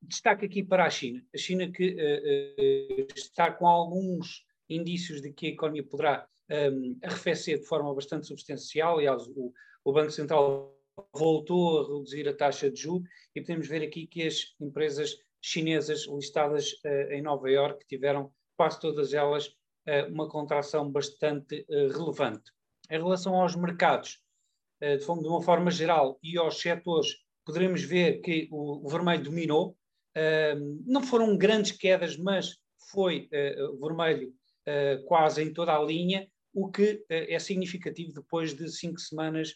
destaque 0.01 0.45
aqui 0.45 0.63
para 0.63 0.85
a 0.85 0.89
China. 0.89 1.21
A 1.33 1.37
China 1.37 1.69
que 1.69 1.93
uh, 1.93 3.03
uh, 3.03 3.07
está 3.15 3.51
com 3.51 3.67
alguns 3.67 4.45
indícios 4.69 5.21
de 5.21 5.33
que 5.33 5.47
a 5.47 5.49
economia 5.49 5.83
poderá 5.83 6.27
um, 6.49 6.97
arrefecer 7.03 7.59
de 7.59 7.65
forma 7.65 7.93
bastante 7.93 8.27
substancial. 8.27 8.97
Aliás, 8.97 9.27
o, 9.27 9.53
o 9.83 9.93
Banco 9.93 10.11
Central 10.11 10.75
voltou 11.13 11.79
a 11.79 11.83
reduzir 11.83 12.27
a 12.27 12.35
taxa 12.35 12.69
de 12.69 12.81
juros 12.81 13.07
e 13.35 13.41
podemos 13.41 13.67
ver 13.67 13.83
aqui 13.83 14.07
que 14.07 14.23
as 14.23 14.55
empresas 14.59 15.17
chinesas 15.41 16.05
listadas 16.07 16.71
uh, 16.85 17.11
em 17.11 17.21
Nova 17.21 17.49
Iorque 17.49 17.85
tiveram 17.85 18.31
quase 18.55 18.79
todas 18.79 19.13
elas 19.13 19.49
uma 20.11 20.27
contração 20.29 20.89
bastante 20.89 21.65
uh, 21.69 21.87
relevante. 21.89 22.51
Em 22.89 22.97
relação 22.97 23.35
aos 23.35 23.55
mercados, 23.55 24.19
de, 24.81 24.97
de, 24.97 25.27
uma 25.27 25.41
forma 25.41 25.69
geral, 25.69 26.17
e 26.23 26.37
aos 26.37 26.59
setores, 26.59 27.09
poderemos 27.45 27.83
ver 27.83 28.21
que 28.21 28.47
o, 28.51 28.87
vermelho 28.87 29.23
dominou. 29.23 29.77
não 30.85 31.03
foram 31.03 31.37
grandes 31.37 31.73
quedas, 31.73 32.15
mas 32.17 32.57
foi 32.91 33.29
vermelho 33.81 34.33
quase 35.05 35.43
em 35.43 35.51
toda 35.53 35.75
a 35.75 35.83
linha, 35.83 36.27
o 36.53 36.71
que 36.71 37.03
é 37.09 37.37
significativo 37.39 38.13
depois 38.13 38.55
de 38.55 38.69
cinco 38.69 38.99
semanas 38.99 39.53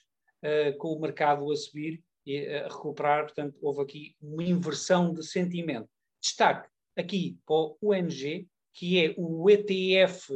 com 0.77 0.89
o 0.89 0.99
mercado 0.99 1.49
a 1.49 1.55
subir 1.55 2.03
e 2.25 2.45
a 2.47 2.67
recuperar, 2.67 3.23
portanto, 3.23 3.57
houve 3.61 3.81
aqui 3.81 4.15
uma 4.21 4.43
inversão 4.43 5.13
de 5.13 5.23
sentimento. 5.25 5.89
Destaque 6.21 6.69
aqui 6.95 7.37
para 7.45 7.55
o 7.55 7.77
UNG, 7.81 8.47
que 8.73 9.05
é 9.05 9.13
o 9.17 9.49
ETF 9.49 10.33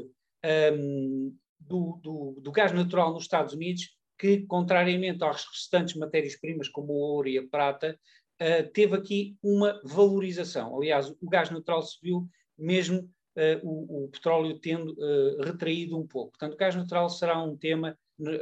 um, 0.74 1.36
do, 1.60 2.00
do, 2.02 2.42
do, 2.42 2.52
gás 2.52 2.72
natural 2.72 3.14
nos 3.14 3.24
Estados 3.24 3.54
Unidos, 3.54 3.96
que, 4.18 4.46
contrariamente 4.46 5.24
às 5.24 5.46
restantes 5.46 5.96
matérias-primas, 5.96 6.70
como 6.70 6.94
o 6.94 6.98
ouro 6.98 7.28
e 7.28 7.38
a 7.38 7.48
prata, 7.48 8.00
uh, 8.42 8.72
teve 8.72 8.96
aqui 8.96 9.38
uma 9.44 9.80
valorização. 9.84 10.76
Aliás, 10.76 11.10
o 11.10 11.30
gás 11.30 11.50
natural 11.50 11.82
subiu, 11.82 12.28
mesmo 12.58 13.00
uh, 13.00 13.60
o, 13.64 14.06
o, 14.06 14.08
petróleo 14.10 14.60
tendo 14.60 14.94
uh, 14.94 15.44
retraído 15.44 15.98
um 15.98 16.08
pouco. 16.08 16.32
Portanto, 16.32 16.54
o 16.54 16.58
gás 16.58 16.76
natural 16.76 17.10
será 17.10 17.42
um 17.42 17.56
tema 17.56 17.98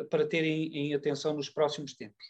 para 0.10 0.25
terem 0.25 0.74
em 0.74 0.94
atenção 0.94 1.34
nos 1.34 1.50
próximos 1.50 1.94
tempos. 1.94 2.25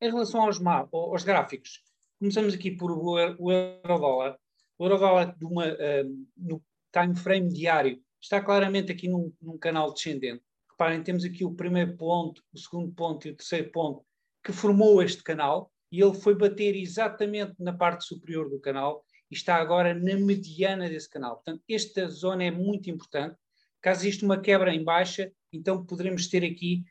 Em 0.00 0.10
relação 0.10 0.42
aos, 0.42 0.60
aos 0.92 1.22
gráficos, 1.22 1.82
começamos 2.18 2.54
aqui 2.54 2.72
por 2.72 2.90
o 2.90 3.18
euro-dólar. 3.18 4.36
O 4.76 4.84
euro-dólar 4.84 5.36
uh, 5.40 6.26
no 6.36 6.60
time 6.94 7.16
frame 7.16 7.48
diário 7.48 8.00
está 8.20 8.40
claramente 8.40 8.92
aqui 8.92 9.08
num, 9.08 9.32
num, 9.42 9.58
canal 9.58 9.92
descendente. 9.92 10.42
Reparem, 10.70 11.02
temos 11.02 11.24
aqui 11.24 11.44
o 11.44 11.54
primeiro 11.54 11.96
ponto, 11.96 12.42
o 12.52 12.58
segundo 12.58 12.92
ponto 12.92 13.26
e 13.26 13.32
o 13.32 13.36
terceiro 13.36 13.70
ponto 13.70 14.04
que 14.42 14.52
formou 14.52 15.02
este 15.02 15.22
canal 15.22 15.70
e 15.90 16.00
ele 16.00 16.14
foi 16.14 16.34
bater 16.34 16.76
exatamente 16.76 17.54
na 17.58 17.72
parte 17.72 18.04
superior 18.04 18.48
do 18.48 18.60
canal 18.60 19.04
e 19.30 19.34
está 19.34 19.56
agora 19.56 19.94
na 19.94 20.16
mediana 20.16 20.88
desse 20.88 21.08
canal. 21.08 21.36
Portanto, 21.36 21.62
esta 21.68 22.08
zona 22.08 22.44
é 22.44 22.50
muito 22.50 22.90
importante. 22.90 23.36
Caso 23.80 24.02
exista 24.02 24.24
uma 24.24 24.40
quebra 24.40 24.74
em 24.74 24.82
baixa, 24.82 25.30
então 25.52 25.84
poderemos 25.84 26.28
ter 26.28 26.44
aqui 26.44 26.84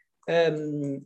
um, 0.59 1.05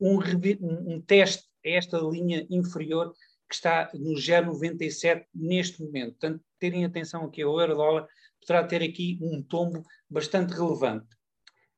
um, 0.00 0.94
um 0.94 1.00
teste 1.00 1.44
a 1.64 1.70
esta 1.70 1.98
linha 1.98 2.46
inferior 2.50 3.12
que 3.48 3.54
está 3.54 3.90
no 3.94 4.14
0,97 4.14 5.24
neste 5.34 5.82
momento. 5.82 6.12
Portanto, 6.12 6.44
terem 6.58 6.84
atenção 6.84 7.24
aqui 7.24 7.42
ao 7.42 7.58
euro-dólar, 7.60 8.06
poderá 8.46 8.66
ter 8.66 8.82
aqui 8.82 9.18
um 9.20 9.42
tombo 9.42 9.82
bastante 10.08 10.52
relevante. 10.52 11.08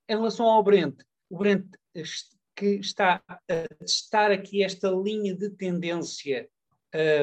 Em 0.08 0.16
relação 0.16 0.46
ao 0.46 0.62
Brent, 0.62 0.96
o 1.28 1.38
Brent 1.38 1.66
que 2.56 2.76
está 2.76 3.22
a 3.28 3.74
testar 3.78 4.30
aqui 4.30 4.62
esta 4.62 4.90
linha 4.90 5.36
de 5.36 5.50
tendência 5.50 6.48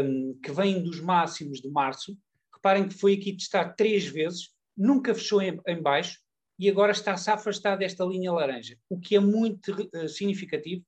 um, 0.03 0.39
que 0.41 0.51
vem 0.51 0.83
dos 0.83 0.99
máximos 0.99 1.59
de 1.59 1.69
março. 1.69 2.15
Reparem 2.53 2.87
que 2.87 2.93
foi 2.93 3.15
aqui 3.15 3.35
testar 3.35 3.73
três 3.73 4.05
vezes, 4.05 4.49
nunca 4.77 5.13
fechou 5.13 5.41
em, 5.41 5.59
em 5.67 5.81
baixo, 5.81 6.19
e 6.59 6.69
agora 6.69 6.91
está-se 6.91 7.29
a 7.31 7.33
afastar 7.33 7.75
desta 7.75 8.05
linha 8.05 8.31
laranja, 8.31 8.77
o 8.87 8.99
que 8.99 9.15
é 9.15 9.19
muito 9.19 9.73
uh, 9.73 10.07
significativo, 10.07 10.85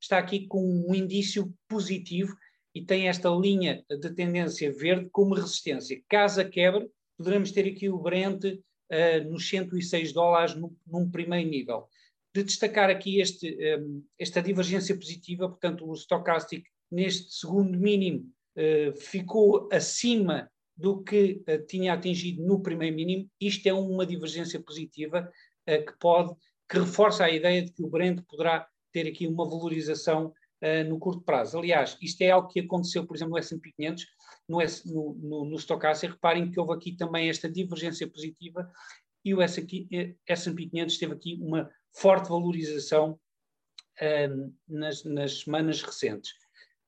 está 0.00 0.16
aqui 0.16 0.46
com 0.46 0.64
um 0.88 0.94
indício 0.94 1.52
positivo 1.68 2.34
e 2.74 2.82
tem 2.82 3.08
esta 3.08 3.28
linha 3.28 3.84
de 3.90 4.14
tendência 4.14 4.72
verde 4.72 5.10
como 5.12 5.34
resistência. 5.34 6.02
Caso 6.08 6.40
a 6.40 6.44
quebre, 6.44 6.90
poderemos 7.16 7.50
ter 7.50 7.66
aqui 7.66 7.88
o 7.88 7.98
Brent 7.98 8.44
uh, 8.44 9.30
nos 9.30 9.48
106 9.48 10.12
dólares 10.12 10.54
no, 10.54 10.76
num 10.86 11.10
primeiro 11.10 11.48
nível. 11.48 11.88
De 12.34 12.42
destacar 12.42 12.90
aqui 12.90 13.20
este, 13.20 13.54
um, 13.78 13.98
eh, 13.98 14.02
esta 14.18 14.40
divergência 14.40 14.96
positiva, 14.96 15.48
portanto, 15.48 15.86
o 15.86 15.94
stochastic 15.94 16.64
neste 16.90 17.30
segundo 17.34 17.78
mínimo 17.78 18.26
uh, 18.56 18.96
ficou 18.98 19.68
acima 19.70 20.50
do 20.74 21.02
que 21.02 21.42
uh, 21.46 21.66
tinha 21.66 21.92
atingido 21.92 22.42
no 22.42 22.62
primeiro 22.62 22.96
mínimo. 22.96 23.28
Isto 23.38 23.66
é 23.66 23.74
uma 23.74 24.06
divergência 24.06 24.60
positiva 24.60 25.30
que 25.64 25.92
pode, 26.00 26.34
que 26.68 26.76
reforça 26.76 27.24
a 27.24 27.30
ideia 27.30 27.62
de 27.62 27.70
que 27.70 27.84
o 27.84 27.88
Brent 27.88 28.20
poderá 28.28 28.66
ter 28.92 29.06
aqui 29.06 29.28
uma 29.28 29.48
valorização 29.48 30.32
uh, 30.62 30.88
no 30.88 30.98
curto 30.98 31.22
prazo. 31.22 31.58
Aliás, 31.58 31.96
isto 32.00 32.22
é 32.22 32.30
algo 32.30 32.48
que 32.48 32.60
aconteceu, 32.60 33.06
por 33.06 33.16
exemplo, 33.16 33.32
no 33.32 33.38
S&P 33.38 33.72
500, 33.76 34.06
no, 34.48 34.58
no, 34.86 35.14
no, 35.14 35.44
no 35.46 35.56
Stochastic, 35.56 36.12
reparem 36.12 36.50
que 36.50 36.58
houve 36.58 36.74
aqui 36.74 36.96
também 36.96 37.28
esta 37.28 37.50
divergência 37.50 38.08
positiva 38.08 38.70
e 39.24 39.34
o 39.34 39.40
S&P 39.40 39.86
500 40.26 40.98
teve 40.98 41.12
aqui 41.12 41.38
uma 41.40 41.70
forte 41.94 42.28
valorização 42.28 43.18
nas, 44.68 45.04
nas, 45.04 45.40
semanas 45.40 45.80
recentes. 45.82 46.32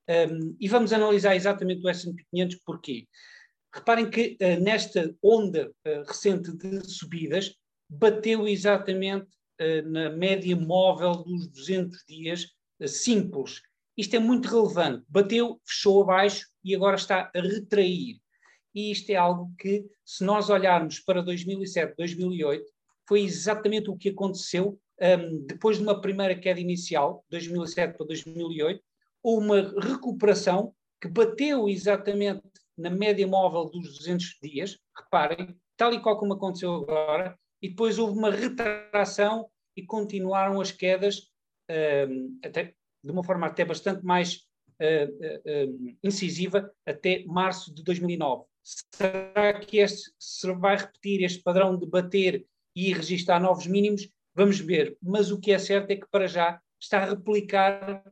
Um, 0.07 0.55
e 0.59 0.67
vamos 0.67 0.93
analisar 0.93 1.35
exatamente 1.35 1.85
o 1.85 1.89
S&P 1.89 2.23
500 2.29 2.59
porquê? 2.65 3.07
Reparem 3.73 4.09
que 4.09 4.37
uh, 4.41 4.61
nesta 4.61 5.15
onda 5.21 5.69
uh, 5.69 6.03
recente 6.07 6.55
de 6.55 6.87
subidas, 6.87 7.55
bateu 7.89 8.47
exatamente 8.47 9.27
uh, 9.61 9.89
na 9.89 10.09
média 10.11 10.55
móvel 10.55 11.23
dos 11.23 11.47
200 11.47 12.03
dias 12.07 12.47
simples. 12.85 13.61
Isto 13.97 14.15
é 14.15 14.19
muito 14.19 14.47
relevante. 14.49 15.05
Bateu, 15.07 15.59
fechou 15.65 16.03
abaixo 16.03 16.47
e 16.63 16.75
agora 16.75 16.95
está 16.95 17.31
a 17.33 17.39
retrair. 17.39 18.19
E 18.73 18.91
isto 18.91 19.09
é 19.09 19.15
algo 19.15 19.51
que, 19.57 19.85
se 20.03 20.23
nós 20.23 20.49
olharmos 20.49 20.99
para 20.99 21.21
2007, 21.21 21.95
2008, 21.97 22.65
foi 23.07 23.21
exatamente 23.21 23.89
o 23.89 23.97
que 23.97 24.09
aconteceu 24.09 24.77
um, 25.01 25.45
depois 25.45 25.77
de 25.77 25.83
uma 25.83 25.99
primeira 25.99 26.35
queda 26.35 26.59
inicial, 26.59 27.23
2007 27.29 27.97
para 27.97 28.05
2008, 28.05 28.81
houve 29.21 29.45
uma 29.45 29.61
recuperação 29.79 30.73
que 31.01 31.07
bateu 31.07 31.67
exatamente 31.67 32.41
na 32.77 32.89
média 32.89 33.27
móvel 33.27 33.65
dos 33.65 33.97
200 33.97 34.37
dias, 34.41 34.77
reparem, 34.97 35.55
tal 35.77 35.93
e 35.93 36.01
qual 36.01 36.17
como 36.17 36.33
aconteceu 36.33 36.73
agora, 36.75 37.37
e 37.61 37.69
depois 37.69 37.97
houve 37.97 38.17
uma 38.17 38.31
retração 38.31 39.49
e 39.75 39.83
continuaram 39.83 40.61
as 40.61 40.71
quedas 40.71 41.29
até, 42.43 42.73
de 43.03 43.11
uma 43.11 43.23
forma 43.23 43.47
até 43.47 43.65
bastante 43.65 44.03
mais 44.03 44.45
uh, 44.79 45.69
uh, 45.69 45.97
incisiva 46.03 46.71
até 46.85 47.23
março 47.25 47.73
de 47.73 47.83
2009. 47.83 48.45
Será 48.63 49.59
que 49.59 49.77
este, 49.77 50.11
se 50.19 50.51
vai 50.53 50.77
repetir 50.77 51.23
este 51.23 51.41
padrão 51.43 51.77
de 51.77 51.85
bater 51.85 52.45
e 52.75 52.93
registrar 52.93 53.39
novos 53.39 53.67
mínimos? 53.67 54.09
Vamos 54.33 54.59
ver. 54.59 54.97
Mas 55.01 55.31
o 55.31 55.39
que 55.39 55.51
é 55.51 55.59
certo 55.59 55.91
é 55.91 55.95
que 55.95 56.07
para 56.09 56.27
já 56.27 56.59
está 56.79 57.03
a 57.03 57.09
replicar 57.09 58.03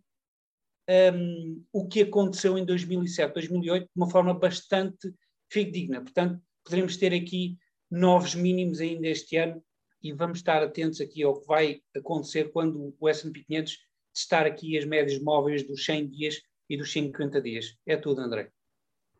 um, 1.15 1.63
o 1.71 1.87
que 1.87 2.01
aconteceu 2.01 2.57
em 2.57 2.65
2007, 2.65 3.33
2008, 3.33 3.83
de 3.83 3.89
uma 3.95 4.09
forma 4.09 4.33
bastante 4.33 5.13
fidedigna. 5.51 6.01
Portanto, 6.01 6.41
poderemos 6.63 6.97
ter 6.97 7.13
aqui 7.13 7.57
novos 7.89 8.35
mínimos 8.35 8.79
ainda 8.79 9.07
este 9.07 9.37
ano 9.37 9.63
e 10.03 10.11
vamos 10.11 10.39
estar 10.39 10.61
atentos 10.61 10.99
aqui 10.99 11.23
ao 11.23 11.39
que 11.39 11.47
vai 11.47 11.81
acontecer 11.95 12.51
quando 12.51 12.93
o 12.99 13.09
S&P 13.09 13.43
500 13.43 13.77
testar 14.13 14.45
aqui 14.45 14.77
as 14.77 14.85
médias 14.85 15.21
móveis 15.21 15.65
dos 15.65 15.83
100 15.85 16.09
dias 16.09 16.41
e 16.69 16.77
dos 16.77 16.91
50 16.91 17.41
dias. 17.41 17.77
É 17.85 17.95
tudo, 17.95 18.21
André. 18.21 18.51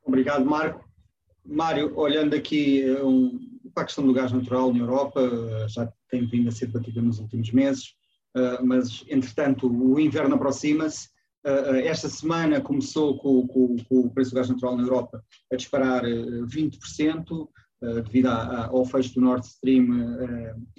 Obrigado, 0.05 0.45
Marco. 0.45 0.87
Mário, 1.45 1.97
olhando 1.97 2.35
aqui 2.35 2.85
um, 3.01 3.59
para 3.73 3.83
a 3.83 3.85
questão 3.85 4.05
do 4.05 4.13
gás 4.13 4.31
natural 4.31 4.73
na 4.73 4.79
Europa, 4.79 5.21
já 5.67 5.91
tem 6.09 6.25
vindo 6.25 6.49
a 6.49 6.51
ser 6.51 6.67
debatida 6.67 7.01
nos 7.01 7.19
últimos 7.19 7.51
meses 7.51 7.95
mas 8.63 9.03
entretanto 9.07 9.67
o 9.67 9.99
inverno 9.99 10.35
aproxima-se. 10.35 11.09
Esta 11.83 12.07
semana 12.07 12.61
começou 12.61 13.17
com, 13.17 13.45
com, 13.47 13.75
com, 13.83 13.99
o 13.99 14.09
preço 14.09 14.31
do 14.31 14.35
gás 14.35 14.49
natural 14.49 14.77
na 14.77 14.83
Europa 14.83 15.23
a 15.51 15.55
disparar 15.55 16.03
20%, 16.03 17.49
devido 18.03 18.27
ao 18.27 18.85
fecho 18.85 19.15
do 19.15 19.21
Nord 19.21 19.45
Stream 19.45 19.87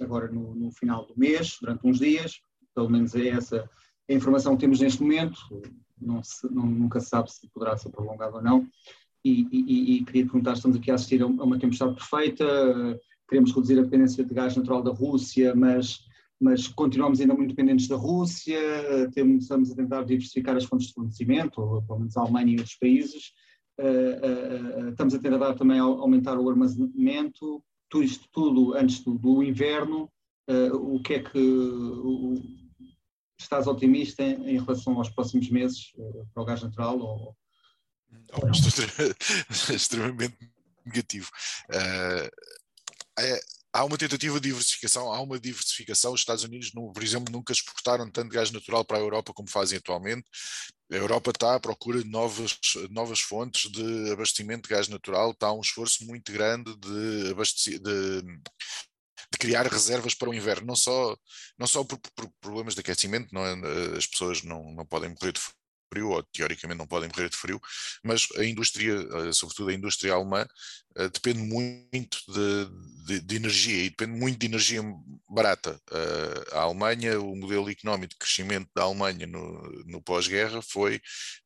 agora 0.01 0.31
no, 0.31 0.55
no 0.55 0.71
final 0.71 1.05
do 1.05 1.13
mês, 1.17 1.57
durante 1.61 1.85
uns 1.85 1.99
dias, 1.99 2.39
pelo 2.73 2.89
menos 2.89 3.13
é 3.15 3.27
essa 3.29 3.69
a 4.09 4.13
informação 4.13 4.55
que 4.55 4.61
temos 4.61 4.79
neste 4.79 5.01
momento, 5.01 5.37
não 5.99 6.21
se, 6.23 6.51
não, 6.53 6.65
nunca 6.65 6.99
se 6.99 7.09
sabe 7.09 7.31
se 7.31 7.47
poderá 7.49 7.75
ser 7.77 7.89
prolongado 7.89 8.35
ou 8.35 8.43
não. 8.43 8.67
E, 9.23 9.47
e, 9.51 9.95
e, 9.97 10.05
queria 10.05 10.23
perguntar: 10.23 10.53
estamos 10.53 10.77
aqui 10.77 10.91
a 10.91 10.95
assistir 10.95 11.21
a 11.21 11.25
uma 11.25 11.57
tempestade 11.57 11.95
perfeita, 11.95 12.45
queremos 13.27 13.51
reduzir 13.51 13.79
a 13.79 13.83
dependência 13.83 14.23
de 14.23 14.33
gás 14.33 14.55
natural 14.55 14.83
da 14.83 14.91
Rússia, 14.91 15.55
mas, 15.55 16.01
mas 16.39 16.67
continuamos 16.67 17.19
ainda 17.19 17.33
muito 17.33 17.49
dependentes 17.49 17.87
da 17.87 17.95
Rússia, 17.95 18.59
temos, 19.13 19.43
estamos 19.43 19.71
a 19.71 19.75
tentar 19.75 20.03
diversificar 20.03 20.55
as 20.55 20.65
fontes 20.65 20.87
de 20.87 20.93
fornecimento, 20.93 21.83
pelo 21.87 21.99
menos 21.99 22.15
a 22.15 22.21
Alemanha 22.21 22.53
e 22.53 22.57
outros 22.57 22.75
países. 22.75 23.33
Uh, 23.77 23.83
uh, 23.83 24.85
uh, 24.85 24.89
estamos 24.89 25.13
a 25.13 25.19
tentar 25.19 25.53
também 25.55 25.79
aumentar 25.79 26.39
o 26.39 26.49
armazenamento, 26.49 27.63
tudo 27.89 28.03
isto 28.03 28.27
tudo 28.31 28.73
antes 28.73 29.03
do, 29.03 29.17
do 29.17 29.43
inverno. 29.43 30.09
o 30.73 31.01
que 31.01 31.15
é 31.15 31.23
que 31.23 31.37
o, 31.37 32.41
estás 33.39 33.67
otimista 33.67 34.23
em, 34.23 34.49
em, 34.51 34.59
relação 34.59 34.97
aos 34.97 35.09
próximos 35.09 35.49
meses 35.49 35.91
para 36.33 36.43
o 36.43 36.45
gás 36.45 36.61
natural? 36.61 36.97
Ou, 36.99 37.35
não, 38.41 38.51
estou 38.51 39.75
extremamente 39.75 40.37
negativo. 40.85 41.29
É, 43.17 43.39
há 43.75 43.83
uma 43.83 43.97
tentativa 43.97 44.39
de 44.39 44.47
diversificação, 44.49 45.11
há 45.11 45.19
uma 45.21 45.37
diversificação. 45.37 46.13
Os 46.13 46.21
Estados 46.21 46.45
Unidos, 46.45 46.71
por 46.71 47.03
exemplo, 47.03 47.31
nunca 47.31 47.51
exportaram 47.51 48.09
tanto 48.09 48.29
gás 48.29 48.49
natural 48.51 48.85
para 48.85 48.97
a 48.97 49.01
Europa 49.01 49.33
como 49.33 49.49
fazem 49.49 49.77
atualmente. 49.77 50.25
A 50.91 50.95
Europa 50.95 51.31
está 51.31 51.55
à 51.55 51.59
procura 51.59 52.03
de 52.03 52.09
novas, 52.09 52.59
novas 52.91 53.19
fontes 53.19 53.71
de 53.71 54.11
abastecimento 54.11 54.67
de 54.67 54.75
gás 54.75 54.87
natural, 54.87 55.31
está 55.31 55.51
um 55.51 55.61
esforço 55.61 56.05
muito 56.05 56.31
grande 56.31 56.75
de, 56.77 57.33
de, 57.33 58.21
de 58.21 59.37
criar 59.39 59.65
reservas 59.65 60.13
para 60.13 60.29
o 60.29 60.33
inverno, 60.33 60.67
não 60.67 60.75
só, 60.75 61.17
não 61.57 61.65
só 61.65 61.83
por, 61.83 61.99
por 62.15 62.29
problemas 62.39 62.75
de 62.75 62.81
aquecimento, 62.81 63.33
não 63.33 63.45
é, 63.45 63.97
as 63.97 64.05
pessoas 64.05 64.43
não, 64.43 64.71
não 64.73 64.85
podem 64.85 65.09
morrer 65.09 65.31
de 65.31 65.41
frio, 65.95 66.09
ou 66.09 66.23
teoricamente 66.23 66.77
não 66.77 66.87
podem 66.87 67.09
morrer 67.09 67.29
de 67.29 67.37
frio, 67.37 67.59
mas 68.03 68.27
a 68.37 68.43
indústria, 68.43 68.93
eh, 68.93 69.31
sobretudo 69.33 69.69
a 69.69 69.73
indústria 69.73 70.13
alemã, 70.13 70.45
eh, 70.97 71.09
depende 71.09 71.39
muito 71.39 72.17
de, 72.27 73.05
de, 73.05 73.19
de, 73.21 73.35
energia 73.35 73.83
e 73.83 73.89
depende 73.89 74.19
muito 74.19 74.37
de 74.39 74.45
energia 74.45 74.81
barata. 75.29 75.79
Eh, 75.91 76.45
a 76.53 76.61
Alemanha, 76.61 77.19
o 77.19 77.35
modelo 77.35 77.69
económico 77.69 78.13
de 78.13 78.19
crescimento 78.19 78.69
da 78.75 78.83
Alemanha 78.83 79.25
no, 79.25 79.61
no 79.85 80.01
pós-guerra 80.01 80.61
foi 80.61 81.01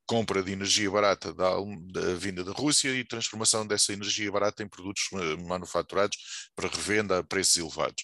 compra 0.07 0.41
de 0.41 0.51
energia 0.51 0.89
barata 0.89 1.31
da, 1.33 1.51
da, 1.91 2.15
vinda 2.15 2.43
da 2.43 2.51
Rússia 2.51 2.89
e 2.89 3.03
transformação 3.03 3.65
dessa 3.65 3.93
energia 3.93 4.31
barata 4.31 4.63
em 4.63 4.67
produtos 4.67 5.03
manufaturados 5.47 6.17
para 6.55 6.67
revenda 6.67 7.19
a 7.19 7.23
preços 7.23 7.57
elevados. 7.57 8.03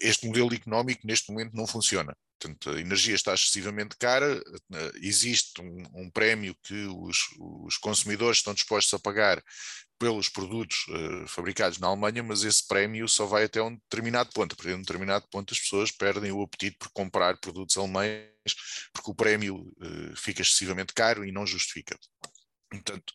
Este 0.00 0.28
modelo 0.28 0.54
económico 0.54 1.04
neste 1.04 1.32
momento 1.32 1.56
não 1.56 1.66
funciona. 1.66 2.16
Portanto, 2.40 2.70
a 2.70 2.80
energia 2.80 3.14
está 3.14 3.34
excessivamente 3.34 3.96
cara, 3.96 4.40
eh, 4.72 4.92
existe 5.02 5.60
um, 5.60 5.82
um 5.94 6.10
prémio 6.10 6.54
que 6.62 6.86
os, 6.86 7.18
os, 7.66 7.76
consumidores 7.76 8.38
estão 8.38 8.54
dispostos 8.54 8.94
a 8.94 8.98
pagar 8.98 9.42
pelos 9.98 10.28
produtos 10.28 10.86
uh, 10.88 11.26
fabricados 11.26 11.78
na 11.78 11.88
Alemanha, 11.88 12.22
mas 12.22 12.44
esse 12.44 12.66
prémio 12.66 13.08
só 13.08 13.26
vai 13.26 13.44
até 13.44 13.60
um 13.60 13.74
determinado 13.74 14.30
ponto. 14.32 14.52
A 14.52 14.56
partir 14.56 14.68
de 14.68 14.74
um 14.76 14.82
determinado 14.82 15.26
ponto, 15.28 15.52
as 15.52 15.58
pessoas 15.58 15.90
perdem 15.90 16.30
o 16.30 16.42
apetite 16.42 16.76
por 16.78 16.90
comprar 16.90 17.36
produtos 17.40 17.76
alemães, 17.76 18.28
porque 18.92 19.10
o 19.10 19.14
prémio 19.14 19.56
uh, 19.56 20.16
fica 20.16 20.42
excessivamente 20.42 20.94
caro 20.94 21.24
e 21.24 21.32
não 21.32 21.44
justifica. 21.44 21.98
Portanto, 22.70 23.12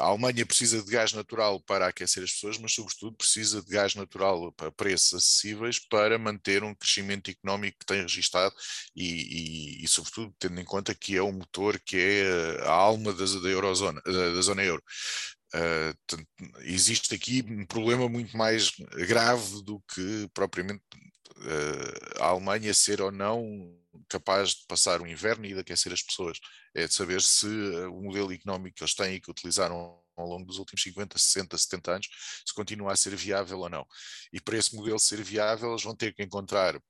a 0.00 0.04
Alemanha 0.04 0.44
precisa 0.44 0.82
de 0.82 0.90
gás 0.90 1.12
natural 1.12 1.60
para 1.60 1.86
aquecer 1.86 2.24
as 2.24 2.32
pessoas, 2.32 2.58
mas, 2.58 2.74
sobretudo, 2.74 3.16
precisa 3.16 3.62
de 3.62 3.70
gás 3.70 3.94
natural 3.94 4.52
a 4.58 4.72
preços 4.72 5.14
acessíveis 5.14 5.78
para 5.78 6.18
manter 6.18 6.64
um 6.64 6.74
crescimento 6.74 7.30
económico 7.30 7.78
que 7.78 7.86
tem 7.86 8.02
registado 8.02 8.54
e, 8.96 9.80
e, 9.80 9.84
e 9.84 9.88
sobretudo, 9.88 10.34
tendo 10.38 10.60
em 10.60 10.64
conta 10.64 10.94
que 10.94 11.16
é 11.16 11.22
o 11.22 11.32
motor 11.32 11.78
que 11.80 11.96
é 11.96 12.66
a 12.66 12.72
alma 12.72 13.12
da, 13.12 13.24
da, 13.24 13.48
Eurozona, 13.48 14.00
da, 14.04 14.34
da 14.34 14.40
zona 14.40 14.64
euro. 14.64 14.82
Uh, 15.54 15.94
existe 16.60 17.14
aqui 17.14 17.44
um 17.48 17.66
problema 17.66 18.08
muito 18.08 18.36
mais 18.36 18.70
grave 19.08 19.62
do 19.62 19.80
que 19.92 20.28
propriamente 20.32 20.82
uh, 21.38 22.22
a 22.22 22.26
Alemanha 22.26 22.72
ser 22.72 23.00
ou 23.00 23.10
não 23.10 23.79
capaz 24.10 24.50
de 24.50 24.66
passar 24.66 25.00
o 25.00 25.06
inverno 25.06 25.46
e 25.46 25.54
de 25.54 25.60
aquecer 25.60 25.92
as 25.92 26.02
pessoas. 26.02 26.38
É 26.74 26.86
de 26.86 26.92
saber 26.94 27.22
se 27.22 27.46
eh, 27.46 27.86
o 27.86 28.02
modelo 28.02 28.32
económico 28.32 28.76
que 28.76 28.82
eles 28.82 28.94
têm 28.94 29.14
e 29.14 29.20
que 29.20 29.30
utilizaram 29.30 30.02
ao 30.16 30.26
longo 30.26 30.44
dos 30.44 30.58
últimos 30.58 30.82
50, 30.82 31.18
60, 31.18 31.56
70 31.56 31.92
anos, 31.92 32.08
se 32.44 32.54
continua 32.54 32.92
a 32.92 32.96
ser 32.96 33.16
viável 33.16 33.60
ou 33.60 33.68
não. 33.68 33.86
E 34.32 34.40
para 34.40 34.58
esse 34.58 34.74
modelo 34.74 34.98
ser 34.98 35.22
viável, 35.22 35.70
eles 35.70 35.82
vão 35.82 35.94
ter 35.96 36.14
que 36.14 36.22
encontrar 36.22 36.80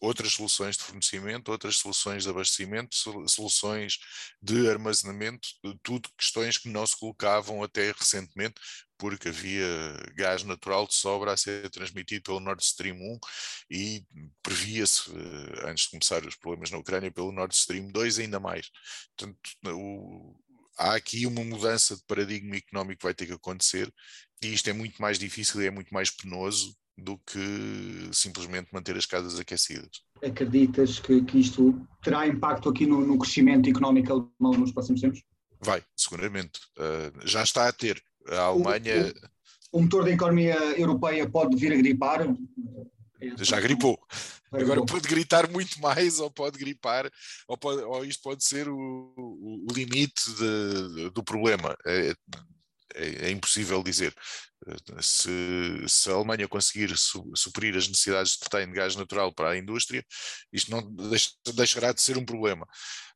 outras 0.00 0.32
soluções 0.32 0.76
de 0.76 0.84
fornecimento, 0.84 1.50
outras 1.50 1.76
soluções 1.76 2.24
de 2.24 2.30
abastecimento, 2.30 2.94
soluções 3.28 3.98
de 4.42 4.68
armazenamento, 4.68 5.48
tudo 5.82 6.08
questões 6.18 6.58
que 6.58 6.68
não 6.68 6.86
se 6.86 6.98
colocavam 6.98 7.62
até 7.62 7.92
recentemente, 7.92 8.60
porque 8.98 9.28
havia 9.28 9.66
gás 10.14 10.42
natural 10.42 10.86
de 10.86 10.94
sobra 10.94 11.32
a 11.32 11.36
ser 11.36 11.68
transmitido 11.70 12.22
pelo 12.24 12.40
Nord 12.40 12.62
Stream 12.62 12.96
1 12.96 13.18
e 13.70 14.04
previa-se, 14.42 15.10
eh, 15.10 15.70
antes 15.70 15.84
de 15.84 15.90
começar 15.90 16.24
os 16.26 16.36
problemas 16.36 16.70
na 16.70 16.78
Ucrânia, 16.78 17.10
pelo 17.10 17.32
Nord 17.32 17.54
Stream 17.54 17.88
2 17.88 18.18
ainda 18.18 18.40
mais. 18.40 18.70
Portanto, 19.16 19.38
o, 19.76 20.36
há 20.78 20.94
aqui 20.94 21.26
uma 21.26 21.44
mudança 21.44 21.96
de 21.96 22.02
paradigma 22.06 22.56
económico 22.56 23.00
que 23.00 23.06
vai 23.06 23.14
ter 23.14 23.26
que 23.26 23.32
acontecer 23.32 23.92
e 24.42 24.52
isto 24.52 24.68
é 24.68 24.72
muito 24.72 25.00
mais 25.00 25.18
difícil 25.18 25.62
e 25.62 25.66
é 25.66 25.70
muito 25.70 25.92
mais 25.92 26.10
penoso 26.10 26.76
do 26.96 27.18
que 27.18 28.10
simplesmente 28.12 28.68
manter 28.72 28.96
as 28.96 29.06
casas 29.06 29.38
aquecidas. 29.38 30.02
Acreditas 30.24 30.98
que, 30.98 31.22
que 31.22 31.38
isto 31.38 31.86
terá 32.02 32.26
impacto 32.26 32.70
aqui 32.70 32.86
no, 32.86 33.06
no, 33.06 33.18
crescimento 33.18 33.68
económico 33.68 34.12
alemão 34.12 34.58
nos 34.58 34.72
próximos 34.72 35.00
tempos? 35.00 35.22
Vai, 35.60 35.82
seguramente. 35.94 36.60
Uh, 36.78 37.26
já 37.26 37.42
está 37.42 37.68
a 37.68 37.72
ter. 37.72 38.02
A 38.28 38.40
Alemanha. 38.42 39.12
O, 39.72 39.78
o, 39.78 39.78
o, 39.78 39.82
motor 39.82 40.04
da 40.04 40.10
economia 40.10 40.56
europeia 40.78 41.28
pode 41.28 41.56
vir 41.56 41.72
a 41.72 41.76
gripar? 41.76 42.26
Já 43.38 43.60
gripou. 43.60 43.98
Agora 44.52 44.84
pode 44.84 45.08
gritar 45.08 45.50
muito 45.50 45.80
mais, 45.80 46.20
ou 46.20 46.30
pode 46.30 46.58
gripar, 46.58 47.10
ou, 47.48 47.56
pode, 47.56 47.82
ou 47.82 48.04
isto 48.04 48.22
pode 48.22 48.44
ser 48.44 48.68
o, 48.68 48.76
o 48.78 49.66
limite 49.72 50.30
de, 50.34 51.10
do 51.10 51.22
problema. 51.22 51.76
É, 51.84 52.14
é, 52.96 53.26
é, 53.26 53.30
impossível 53.30 53.82
dizer. 53.82 54.14
Se, 55.00 55.30
se, 55.86 56.10
a 56.10 56.14
Alemanha 56.14 56.48
conseguir 56.48 56.96
su, 56.96 57.30
suprir 57.34 57.76
as 57.76 57.86
necessidades 57.86 58.36
que 58.36 58.48
tem 58.48 58.66
de 58.66 58.72
gás 58.72 58.96
natural 58.96 59.32
para 59.32 59.50
a 59.50 59.58
indústria, 59.58 60.04
isto 60.52 60.70
não 60.70 60.82
deixa, 60.94 61.30
deixará 61.54 61.92
de 61.92 62.00
ser 62.00 62.16
um 62.16 62.24
problema. 62.24 62.66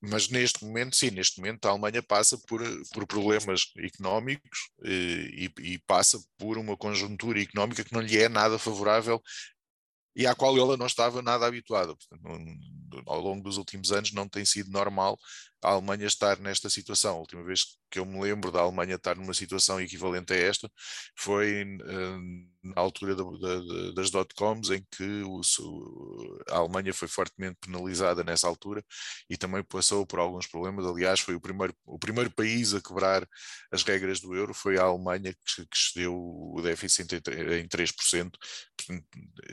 Mas 0.02 0.28
neste 0.28 0.64
momento, 0.64 0.94
sim, 0.94 1.10
neste 1.10 1.40
momento 1.40 1.64
a 1.64 1.70
Alemanha 1.70 2.02
passa 2.02 2.38
por, 2.46 2.60
por 2.92 3.06
problemas 3.06 3.72
económicos 3.78 4.70
e, 4.84 5.50
e, 5.58 5.72
e 5.72 5.78
passa 5.86 6.20
por 6.38 6.58
uma 6.58 6.76
conjuntura 6.76 7.40
económica 7.40 7.84
que 7.84 7.92
não 7.92 8.00
lhe 8.02 8.18
é 8.18 8.28
nada 8.28 8.58
favorável 8.58 9.20
e 10.14 10.26
à 10.26 10.34
qual 10.34 10.56
ela 10.56 10.76
não 10.76 10.86
estava 10.86 11.22
nada 11.22 11.46
habituada. 11.46 11.96
Portanto, 11.96 13.02
ao 13.06 13.20
longo 13.20 13.42
dos 13.42 13.56
últimos 13.56 13.92
anos 13.92 14.12
não 14.12 14.28
tem 14.28 14.44
sido 14.44 14.70
normal 14.70 15.18
a 15.62 15.70
Alemanha 15.70 16.07
estar 16.07 16.38
nesta 16.38 16.70
situação. 16.70 17.16
A 17.16 17.20
última 17.20 17.42
vez 17.42 17.79
que 17.90 17.99
eu 17.99 18.07
me 18.07 18.20
lembro 18.20 18.51
da 18.51 18.61
Alemanha 18.61 18.94
estar 18.96 19.16
numa 19.16 19.35
situação 19.35 19.81
equivalente 19.81 20.33
a 20.33 20.37
esta 20.37 20.70
foi 21.16 21.64
uh, 21.64 22.60
na 22.62 22.81
altura 22.81 23.14
da, 23.14 23.25
da, 23.25 23.92
das 23.92 24.11
dot-coms, 24.11 24.70
em 24.70 24.85
que 24.90 25.23
o, 25.23 25.40
a 26.51 26.57
Alemanha 26.57 26.92
foi 26.92 27.09
fortemente 27.09 27.59
penalizada 27.61 28.23
nessa 28.23 28.46
altura 28.46 28.85
e 29.29 29.37
também 29.37 29.62
passou 29.62 30.07
por 30.07 30.18
alguns 30.18 30.46
problemas. 30.46 30.85
Aliás, 30.87 31.20
foi 31.20 31.35
o 31.35 31.40
primeiro, 31.40 31.75
o 31.85 31.99
primeiro 31.99 32.31
país 32.31 32.75
a 32.75 32.81
quebrar 32.81 33.27
as 33.73 33.83
regras 33.83 34.20
do 34.20 34.35
euro, 34.35 34.53
foi 34.53 34.79
a 34.79 34.83
Alemanha 34.83 35.33
que, 35.33 35.66
que 35.66 35.77
excedeu 35.77 36.14
o 36.14 36.61
déficit 36.62 37.14
em 37.14 37.68
3%. 37.68 38.31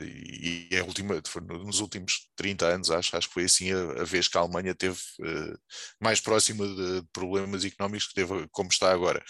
E, 0.00 0.68
a 0.78 0.84
última, 0.84 1.20
nos 1.64 1.80
últimos 1.80 2.28
30 2.36 2.66
anos, 2.66 2.90
acho, 2.90 3.16
acho 3.16 3.28
que 3.28 3.34
foi 3.34 3.44
assim 3.44 3.72
a, 3.72 4.02
a 4.02 4.04
vez 4.04 4.28
que 4.28 4.36
a 4.36 4.40
Alemanha 4.40 4.74
teve 4.74 4.98
uh, 5.20 5.58
mais 6.00 6.20
próxima 6.20 6.66
de 6.66 7.02
problemas 7.12 7.64
económicos 7.64 8.08
que 8.08 8.14
teve 8.14 8.48
como 8.50 8.68
está 8.70 8.92
agora. 8.92 9.22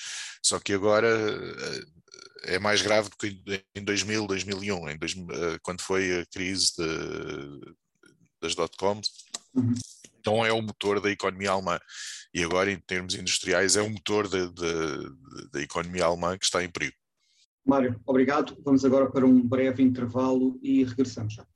Só 0.43 0.59
que 0.59 0.73
agora 0.73 1.09
eh, 1.09 1.83
é 2.45 2.59
mais 2.59 2.83
grave 2.83 3.09
do 3.09 3.17
que 3.17 3.41
em 3.75 3.85
2000, 3.85 4.27
2001, 4.27 4.89
em 4.91 4.99
2000, 4.99 5.27
eh, 5.31 5.59
quando 5.63 5.81
foi 5.81 6.21
a 6.21 6.27
crise 6.27 6.73
de, 6.77 7.75
das 8.41 8.55
dot-coms. 8.55 9.11
Uhum. 9.55 9.75
Então 10.21 10.45
é 10.45 10.53
o 10.53 10.63
motor 10.63 11.01
da 11.01 11.11
economia 11.11 11.51
alemã. 11.51 11.79
E 12.35 12.43
agora, 12.43 12.71
em 12.71 12.79
termos 12.79 13.15
industriais, 13.15 13.77
é 13.77 13.83
o 13.83 13.91
motor 13.91 14.29
da, 14.29 14.47
da, 14.47 14.97
da 15.53 15.63
economia 15.63 16.05
alemã 16.05 16.37
que 16.37 16.45
está 16.45 16.63
em 16.63 16.71
perigo. 16.71 16.95
Mário, 17.65 18.01
obrigado. 18.07 18.57
Vamos 18.65 18.85
agora 18.85 19.11
para 19.11 19.27
um 19.27 19.41
breve 19.41 19.83
intervalo 19.83 20.59
e 20.63 20.85
regressamos 20.85 21.35
já. 21.35 21.47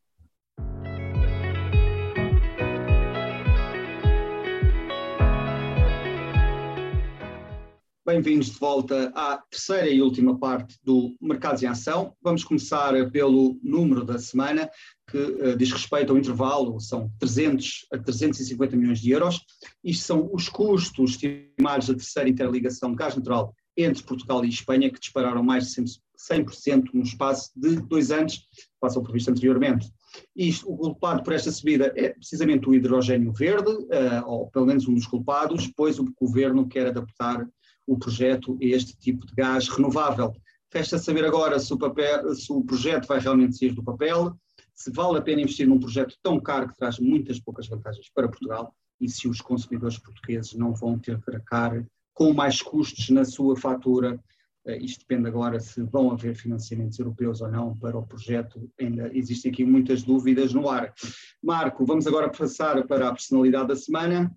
Bem-vindos 8.12 8.50
de 8.50 8.58
volta 8.58 9.10
à 9.14 9.38
terceira 9.38 9.88
e 9.88 10.02
última 10.02 10.38
parte 10.38 10.78
do 10.84 11.16
Mercados 11.18 11.62
em 11.62 11.66
Ação. 11.66 12.14
Vamos 12.20 12.44
começar 12.44 12.92
pelo 13.10 13.58
número 13.62 14.04
da 14.04 14.18
semana, 14.18 14.68
que 15.10 15.16
uh, 15.16 15.56
diz 15.56 15.72
respeito 15.72 16.12
ao 16.12 16.18
intervalo, 16.18 16.78
são 16.78 17.10
300 17.18 17.86
a 17.90 17.96
350 17.96 18.76
milhões 18.76 19.00
de 19.00 19.12
euros. 19.12 19.40
Isto 19.82 20.04
são 20.04 20.30
os 20.30 20.46
custos 20.50 21.12
estimados 21.12 21.86
da 21.86 21.94
terceira 21.94 22.28
interligação 22.28 22.90
de 22.90 22.96
gás 22.96 23.16
natural 23.16 23.54
entre 23.78 24.02
Portugal 24.02 24.44
e 24.44 24.50
Espanha, 24.50 24.92
que 24.92 25.00
dispararam 25.00 25.42
mais 25.42 25.68
de 25.68 25.82
100% 26.30 26.90
no 26.92 27.04
espaço 27.04 27.50
de 27.56 27.76
dois 27.76 28.10
anos, 28.10 28.46
face 28.78 28.98
ao 28.98 29.02
previsto 29.02 29.30
anteriormente. 29.30 29.90
Isto, 30.36 30.70
o 30.70 30.76
culpado 30.76 31.22
por 31.22 31.32
esta 31.32 31.50
subida 31.50 31.90
é 31.96 32.10
precisamente 32.10 32.68
o 32.68 32.74
hidrogênio 32.74 33.32
verde, 33.32 33.70
uh, 33.70 34.26
ou 34.26 34.50
pelo 34.50 34.66
menos 34.66 34.86
um 34.86 34.92
dos 34.92 35.06
culpados, 35.06 35.72
pois 35.74 35.98
o 35.98 36.04
governo 36.20 36.68
quer 36.68 36.88
adaptar 36.88 37.48
o 37.86 37.98
projeto 37.98 38.58
a 38.60 38.64
este 38.64 38.96
tipo 38.96 39.26
de 39.26 39.34
gás 39.34 39.68
renovável. 39.68 40.32
Resta 40.72 40.98
saber 40.98 41.24
agora 41.24 41.58
se 41.58 41.72
o, 41.72 41.78
papel, 41.78 42.34
se 42.34 42.52
o 42.52 42.64
projeto 42.64 43.06
vai 43.06 43.18
realmente 43.18 43.58
sair 43.58 43.72
do 43.72 43.82
papel, 43.82 44.34
se 44.74 44.90
vale 44.90 45.18
a 45.18 45.22
pena 45.22 45.42
investir 45.42 45.68
num 45.68 45.78
projeto 45.78 46.16
tão 46.22 46.40
caro 46.40 46.68
que 46.68 46.76
traz 46.76 46.98
muitas 46.98 47.38
poucas 47.38 47.68
vantagens 47.68 48.10
para 48.14 48.28
Portugal 48.28 48.74
e 49.00 49.08
se 49.08 49.28
os 49.28 49.40
consumidores 49.40 49.98
portugueses 49.98 50.54
não 50.54 50.72
vão 50.72 50.98
ter 50.98 51.20
que 51.20 51.30
arcar 51.34 51.84
com 52.14 52.32
mais 52.32 52.62
custos 52.62 53.10
na 53.10 53.24
sua 53.24 53.56
fatura. 53.56 54.18
Eh, 54.64 54.78
isto 54.78 55.00
depende 55.00 55.28
agora 55.28 55.58
se 55.58 55.82
vão 55.82 56.10
haver 56.10 56.36
financiamentos 56.36 56.98
europeus 56.98 57.40
ou 57.40 57.50
não 57.50 57.76
para 57.76 57.98
o 57.98 58.06
projeto. 58.06 58.70
Ainda 58.80 59.10
existem 59.12 59.50
aqui 59.50 59.64
muitas 59.64 60.02
dúvidas 60.02 60.54
no 60.54 60.68
ar. 60.68 60.94
Marco, 61.42 61.84
vamos 61.84 62.06
agora 62.06 62.30
passar 62.30 62.86
para 62.86 63.08
a 63.08 63.12
personalidade 63.12 63.68
da 63.68 63.76
semana. 63.76 64.32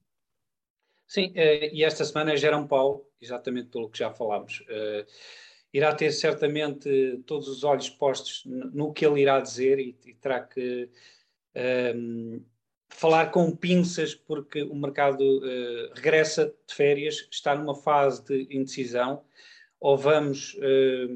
Sim, 1.07 1.27
uh, 1.31 1.69
e 1.71 1.83
esta 1.83 2.03
semana 2.03 2.35
Jerão 2.35 2.67
Paulo, 2.67 3.05
exatamente 3.21 3.69
pelo 3.69 3.89
que 3.89 3.99
já 3.99 4.11
falámos. 4.11 4.61
Uh, 4.61 5.05
irá 5.73 5.93
ter 5.93 6.11
certamente 6.11 7.21
todos 7.25 7.47
os 7.47 7.63
olhos 7.63 7.89
postos 7.89 8.43
no 8.45 8.93
que 8.93 9.05
ele 9.05 9.21
irá 9.21 9.39
dizer 9.39 9.77
e, 9.77 9.93
terá 10.21 10.39
que 10.39 10.89
ehm, 11.53 12.39
falar 12.87 13.29
com 13.29 13.53
pinças, 13.53 14.15
porque 14.15 14.63
o 14.63 14.73
mercado 14.73 15.19
uh, 15.21 15.93
regressa 15.93 16.45
de 16.65 16.73
férias, 16.73 17.27
está 17.29 17.53
numa 17.55 17.75
fase 17.75 18.23
de 18.23 18.55
indecisão. 18.55 19.23
Ou 19.77 19.97
vamos 19.97 20.57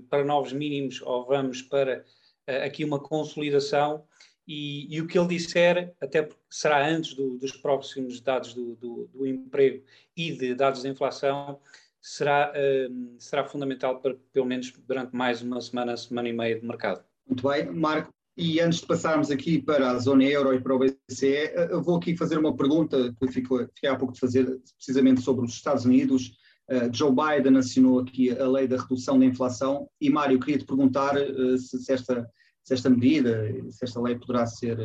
para 0.09 0.23
novos 0.23 0.51
mínimos, 0.53 1.01
ou 1.01 1.25
vamos 1.25 1.61
para 1.61 2.05
aqui 2.45 2.83
uma 2.83 2.99
consolidação 2.99 4.05
e, 4.49 4.87
e, 4.89 4.99
o 4.99 5.05
que 5.05 5.19
ele 5.19 5.27
disser, 5.27 5.93
até 6.01 6.23
porque 6.23 6.41
será 6.49 6.83
antes 6.83 7.13
do, 7.13 7.37
dos 7.37 7.51
próximos 7.51 8.19
dados 8.19 8.51
do, 8.55 8.75
do, 8.77 9.07
do, 9.13 9.27
emprego 9.27 9.83
e 10.17 10.31
de 10.31 10.55
dados 10.55 10.81
da 10.81 10.89
inflação, 10.89 11.59
será, 12.01 12.51
uh, 12.51 13.15
será 13.19 13.45
fundamental 13.45 14.01
para, 14.01 14.15
pelo 14.33 14.47
menos 14.47 14.73
durante 14.87 15.15
mais 15.15 15.43
uma 15.43 15.61
semana, 15.61 15.95
semana 15.95 16.29
e 16.29 16.33
meia 16.33 16.59
de 16.59 16.65
mercado. 16.65 17.03
Muito 17.27 17.47
bem, 17.47 17.69
Marco. 17.69 18.11
E 18.35 18.59
antes 18.59 18.79
de 18.79 18.87
passarmos 18.87 19.29
aqui 19.29 19.61
para 19.61 19.91
a 19.91 19.99
zona 19.99 20.23
euro 20.23 20.51
e 20.55 20.59
para 20.59 20.73
o 20.73 20.79
BCE, 20.79 21.51
eu 21.69 21.83
vou 21.83 21.97
aqui 21.97 22.17
fazer 22.17 22.39
uma 22.39 22.55
pergunta 22.55 23.13
que 23.19 23.27
fiquei 23.31 23.87
há 23.87 23.95
pouco 23.95 24.13
de 24.13 24.19
fazer, 24.19 24.59
precisamente 24.77 25.21
sobre 25.21 25.45
os 25.45 25.51
Estados 25.51 25.85
Unidos. 25.85 26.31
Uh, 26.67 26.89
Joe 26.91 27.11
Biden 27.11 27.57
assinou 27.57 27.99
aqui 27.99 28.31
a 28.31 28.47
lei 28.47 28.67
da 28.67 28.77
redução 28.77 29.19
da 29.19 29.25
inflação 29.25 29.87
e, 30.01 30.09
Mário, 30.09 30.39
queria 30.39 30.57
te 30.57 30.65
perguntar 30.65 31.15
uh, 31.17 31.55
se, 31.57 31.77
se 31.77 31.93
esta 31.93 32.27
se 32.63 32.73
esta 32.73 32.89
medida, 32.89 33.47
se 33.71 33.83
esta 33.83 34.01
lei 34.01 34.17
poderá 34.17 34.45
ser, 34.45 34.77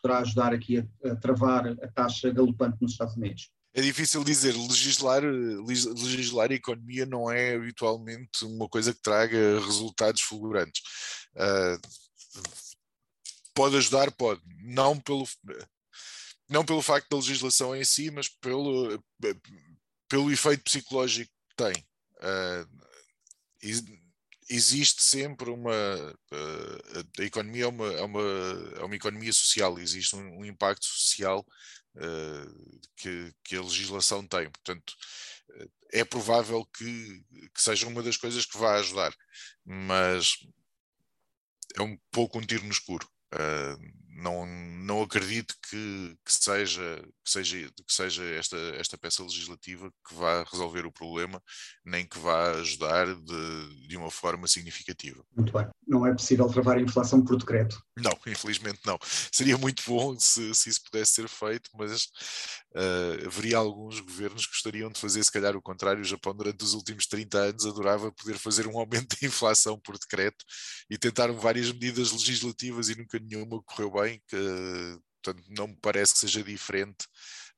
poderá 0.00 0.20
ajudar 0.20 0.52
aqui 0.52 0.78
a, 0.78 1.12
a 1.12 1.16
travar 1.16 1.66
a 1.68 1.88
taxa 1.88 2.30
galopante 2.30 2.78
nos 2.80 2.92
Estados 2.92 3.16
Unidos. 3.16 3.50
É 3.74 3.80
difícil 3.80 4.22
dizer, 4.22 4.54
legislar, 4.54 5.22
legislar 5.22 6.50
a 6.50 6.54
economia 6.54 7.06
não 7.06 7.30
é 7.30 7.54
habitualmente 7.54 8.44
uma 8.44 8.68
coisa 8.68 8.92
que 8.92 9.00
traga 9.00 9.60
resultados 9.60 10.20
fulgurantes. 10.20 10.82
Uh, 11.34 11.80
pode 13.54 13.76
ajudar, 13.76 14.10
pode. 14.12 14.42
Não 14.62 15.00
pelo, 15.00 15.26
não 16.50 16.66
pelo 16.66 16.82
facto 16.82 17.08
da 17.08 17.16
legislação 17.16 17.74
em 17.74 17.82
si, 17.82 18.10
mas 18.10 18.28
pelo, 18.28 19.02
pelo 20.06 20.30
efeito 20.30 20.64
psicológico 20.64 21.32
que 21.48 21.56
tem. 21.56 21.72
Uh, 22.18 22.68
existe 24.48 25.02
sempre 25.02 25.50
uma. 25.50 25.72
Uh, 26.32 27.20
a 27.20 27.24
economia 27.24 27.64
é 27.64 27.68
uma, 27.68 27.92
é, 27.92 28.02
uma, 28.02 28.22
é 28.76 28.84
uma 28.84 28.96
economia 28.96 29.32
social, 29.32 29.78
existe 29.78 30.16
um, 30.16 30.40
um 30.40 30.44
impacto 30.44 30.84
social 30.84 31.46
uh, 31.96 32.80
que, 32.96 33.32
que 33.44 33.56
a 33.56 33.62
legislação 33.62 34.26
tem. 34.26 34.50
Portanto, 34.50 34.94
uh, 35.50 35.70
é 35.92 36.04
provável 36.04 36.64
que, 36.66 37.22
que 37.54 37.62
seja 37.62 37.86
uma 37.86 38.02
das 38.02 38.16
coisas 38.16 38.46
que 38.46 38.58
vai 38.58 38.80
ajudar, 38.80 39.14
mas 39.64 40.34
é 41.76 41.82
um 41.82 41.96
pouco 42.10 42.38
um 42.38 42.46
tiro 42.46 42.64
no 42.64 42.72
escuro. 42.72 43.08
Não, 44.14 44.46
não 44.46 45.02
acredito 45.02 45.54
que, 45.68 46.16
que, 46.24 46.32
seja, 46.32 47.02
que, 47.24 47.30
seja, 47.30 47.56
que 47.86 47.92
seja 47.92 48.22
esta, 48.24 48.56
esta 48.76 48.98
peça 48.98 49.22
legislativa 49.22 49.90
que 50.06 50.14
vá 50.14 50.44
resolver 50.44 50.84
o 50.84 50.92
problema, 50.92 51.42
nem 51.84 52.06
que 52.06 52.18
vá 52.18 52.52
ajudar 52.52 53.06
de, 53.14 53.86
de 53.88 53.96
uma 53.96 54.10
forma 54.10 54.46
significativa. 54.46 55.24
Muito 55.34 55.52
bem. 55.52 55.66
Não 55.86 56.06
é 56.06 56.12
possível 56.12 56.46
travar 56.48 56.76
a 56.76 56.80
inflação 56.80 57.24
por 57.24 57.36
decreto? 57.36 57.82
Não, 57.96 58.12
infelizmente 58.26 58.80
não. 58.84 58.98
Seria 59.30 59.56
muito 59.56 59.82
bom 59.86 60.18
se, 60.18 60.54
se 60.54 60.68
isso 60.68 60.82
pudesse 60.84 61.12
ser 61.14 61.28
feito, 61.28 61.70
mas 61.74 62.04
uh, 62.74 63.26
haveria 63.26 63.56
alguns 63.56 64.00
governos 64.00 64.46
que 64.46 64.52
gostariam 64.52 64.90
de 64.90 65.00
fazer, 65.00 65.24
se 65.24 65.32
calhar, 65.32 65.56
o 65.56 65.62
contrário. 65.62 66.02
O 66.02 66.04
Japão, 66.04 66.34
durante 66.34 66.62
os 66.62 66.74
últimos 66.74 67.06
30 67.06 67.38
anos, 67.38 67.66
adorava 67.66 68.12
poder 68.12 68.38
fazer 68.38 68.66
um 68.66 68.78
aumento 68.78 69.16
da 69.20 69.26
inflação 69.26 69.78
por 69.78 69.98
decreto 69.98 70.44
e 70.90 70.98
tentaram 70.98 71.34
várias 71.34 71.72
medidas 71.72 72.12
legislativas 72.12 72.88
e 72.88 72.96
nunca 72.96 73.18
nenhuma 73.18 73.62
correu 73.62 73.90
bem. 73.90 74.01
Que, 74.28 74.98
portanto, 75.22 75.44
não 75.56 75.68
me 75.68 75.78
parece 75.80 76.14
que 76.14 76.20
seja 76.20 76.42
diferente 76.42 77.06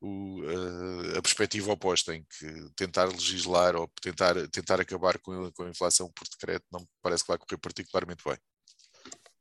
o, 0.00 0.42
a, 1.14 1.18
a, 1.18 1.22
perspectiva 1.22 1.72
oposta, 1.72 2.14
em 2.14 2.22
que 2.22 2.70
tentar 2.76 3.06
legislar 3.06 3.74
ou 3.74 3.90
tentar, 4.02 4.34
tentar 4.48 4.80
acabar 4.80 5.18
com, 5.18 5.50
com 5.52 5.62
a 5.62 5.70
inflação 5.70 6.10
por 6.14 6.26
decreto 6.28 6.64
não 6.70 6.80
me 6.80 6.86
parece 7.02 7.24
que 7.24 7.28
vai 7.28 7.38
correr 7.38 7.58
particularmente 7.58 8.22
bem. 8.24 8.36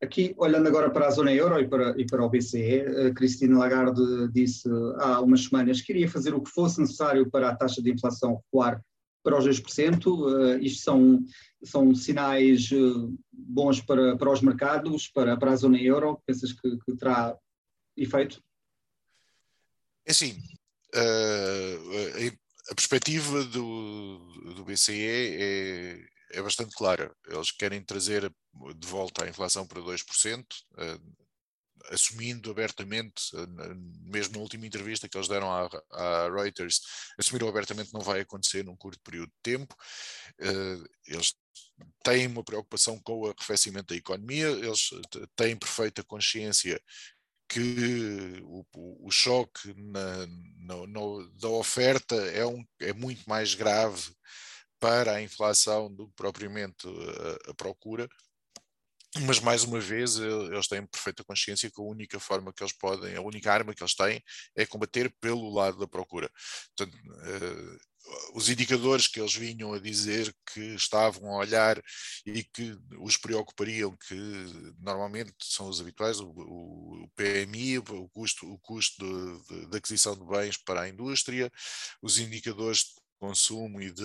Aqui, 0.01 0.33
olhando 0.37 0.67
agora 0.67 0.89
para 0.89 1.07
a 1.07 1.11
zona 1.11 1.33
euro 1.33 1.59
e 1.61 1.67
para, 1.67 1.97
e 1.97 2.05
para 2.05 2.25
o 2.25 2.29
BCE, 2.29 2.81
a 3.07 3.13
Cristina 3.13 3.57
Lagarde 3.57 4.01
disse 4.33 4.67
há 4.97 5.21
umas 5.21 5.45
semanas 5.45 5.81
que 5.81 5.93
iria 5.93 6.09
fazer 6.09 6.33
o 6.33 6.41
que 6.41 6.51
fosse 6.51 6.81
necessário 6.81 7.29
para 7.31 7.49
a 7.49 7.55
taxa 7.55 7.81
de 7.81 7.89
inflação 7.89 8.35
recuar 8.35 8.81
para 9.23 9.37
os 9.37 9.45
2%. 9.45 10.05
Uh, 10.05 10.61
isto 10.61 10.83
são, 10.83 11.23
são 11.63 11.95
sinais 11.95 12.69
uh, 12.71 13.17
bons 13.31 13.81
para, 13.81 14.17
para 14.17 14.31
os 14.31 14.41
mercados, 14.41 15.07
para, 15.07 15.37
para 15.37 15.51
a 15.51 15.55
zona 15.55 15.81
euro. 15.81 16.21
Pensas 16.25 16.51
que, 16.51 16.77
que 16.77 16.95
terá 16.97 17.37
efeito? 17.95 18.43
É 20.05 20.11
assim, 20.11 20.37
uh, 20.95 22.37
a 22.69 22.75
perspectiva 22.75 23.43
do, 23.45 24.19
do 24.55 24.65
BCE 24.65 24.93
é, 25.01 26.05
é 26.31 26.41
bastante 26.41 26.75
clara. 26.75 27.15
Eles 27.27 27.51
querem 27.51 27.81
trazer 27.81 28.29
de 28.75 28.87
volta 28.87 29.23
a 29.23 29.29
inflação 29.29 29.65
para 29.65 29.81
2%, 29.81 30.43
uh, 30.43 31.23
assumindo 31.89 32.49
abertamente, 32.49 33.23
mesmo 34.05 34.35
na 34.35 34.41
última 34.41 34.65
entrevista 34.65 35.09
que 35.09 35.17
eles 35.17 35.27
deram 35.27 35.51
à, 35.51 35.69
à, 35.91 36.29
Reuters, 36.29 36.79
assumiram 37.19 37.49
abertamente 37.49 37.89
que 37.89 37.93
não 37.93 38.01
vai 38.01 38.21
acontecer 38.21 38.63
num 38.63 38.75
curto 38.75 39.01
período 39.03 39.27
de 39.27 39.41
tempo. 39.43 39.75
Eles 41.05 41.33
têm 42.03 42.27
uma 42.27 42.43
preocupação 42.43 42.99
com 42.99 43.21
o 43.21 43.27
arrefecimento 43.27 43.93
da 43.93 43.95
economia, 43.95 44.47
eles 44.47 44.89
têm 45.35 45.55
perfeita 45.55 46.03
consciência 46.03 46.81
que 47.47 48.41
o, 48.43 48.65
o, 49.05 49.11
choque 49.11 49.73
na, 49.75 50.25
no, 50.57 50.87
no, 50.87 51.29
da 51.39 51.49
oferta 51.49 52.15
é, 52.15 52.45
um, 52.45 52.65
é 52.79 52.93
muito 52.93 53.23
mais 53.29 53.53
grave 53.53 54.11
para 54.79 55.13
a 55.13 55.21
inflação 55.21 55.93
do 55.93 56.07
que 56.07 56.15
propriamente 56.15 56.87
a, 56.87 57.51
a 57.51 57.53
procura, 57.53 58.09
mas 59.21 59.39
mais 59.39 59.63
uma 59.63 59.79
vez 59.79 60.17
eles 60.17 60.67
têm 60.67 60.85
perfeita 60.85 61.23
consciência 61.23 61.69
que 61.69 61.79
a 61.79 61.83
única 61.83 62.19
forma 62.19 62.51
que 62.51 62.63
eles 62.63 62.73
podem, 62.73 63.15
a 63.15 63.21
única 63.21 63.53
arma 63.53 63.73
que 63.73 63.83
eles 63.83 63.93
têm 63.93 64.21
é 64.55 64.65
combater 64.65 65.13
pelo 65.21 65.53
lado 65.53 65.77
da 65.77 65.87
procura. 65.87 66.29
Portanto, 66.75 66.97
uh, 66.97 67.77
os 68.33 68.49
indicadores 68.49 69.07
que 69.07 69.19
eles 69.19 69.35
vinham 69.35 69.73
a 69.73 69.79
dizer 69.79 70.35
que 70.51 70.59
estavam 70.75 71.31
a 71.31 71.37
olhar 71.37 71.81
e 72.25 72.43
que 72.43 72.77
os 72.99 73.17
preocupariam, 73.17 73.95
que 73.95 74.15
normalmente 74.79 75.33
são 75.41 75.69
os 75.69 75.79
habituais, 75.79 76.19
o, 76.19 76.29
o 76.29 77.09
PMI, 77.15 77.79
o 77.79 78.09
custo, 78.09 78.51
o 78.51 78.57
custo 78.59 79.05
de, 79.69 79.77
aquisição 79.77 80.15
de 80.15 80.25
bens 80.25 80.57
para 80.57 80.81
a 80.81 80.89
indústria, 80.89 81.51
os 82.01 82.17
indicadores 82.19 82.79
de 82.79 83.03
consumo 83.19 83.81
e 83.81 83.89
de, 83.89 84.03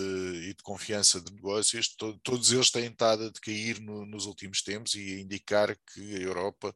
e 0.48 0.54
de 0.54 0.62
confiança 0.62 1.20
de 1.20 1.32
negócios, 1.32 1.88
to, 1.88 2.18
todos 2.22 2.52
eles 2.52 2.70
têm 2.70 2.86
estado 2.86 3.24
a 3.24 3.30
decair 3.30 3.80
no, 3.80 4.06
nos 4.06 4.26
últimos 4.26 4.62
tempos 4.62 4.94
e 4.94 5.14
a 5.14 5.20
indicar 5.20 5.76
que 5.92 6.16
a 6.16 6.20
Europa 6.20 6.74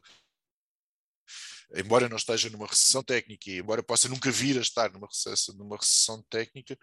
embora 1.75 2.09
não 2.09 2.17
esteja 2.17 2.51
numa 2.51 2.67
recessão 2.67 3.03
técnica 3.03 3.51
e 3.51 3.59
embora 3.59 3.83
possa 3.83 4.09
nunca 4.09 4.31
vir 4.31 4.59
a 4.59 4.61
estar 4.61 4.93
numa 4.93 5.07
recessão, 5.07 5.55
numa 5.57 5.77
recessão 5.77 6.23
técnica, 6.31 6.77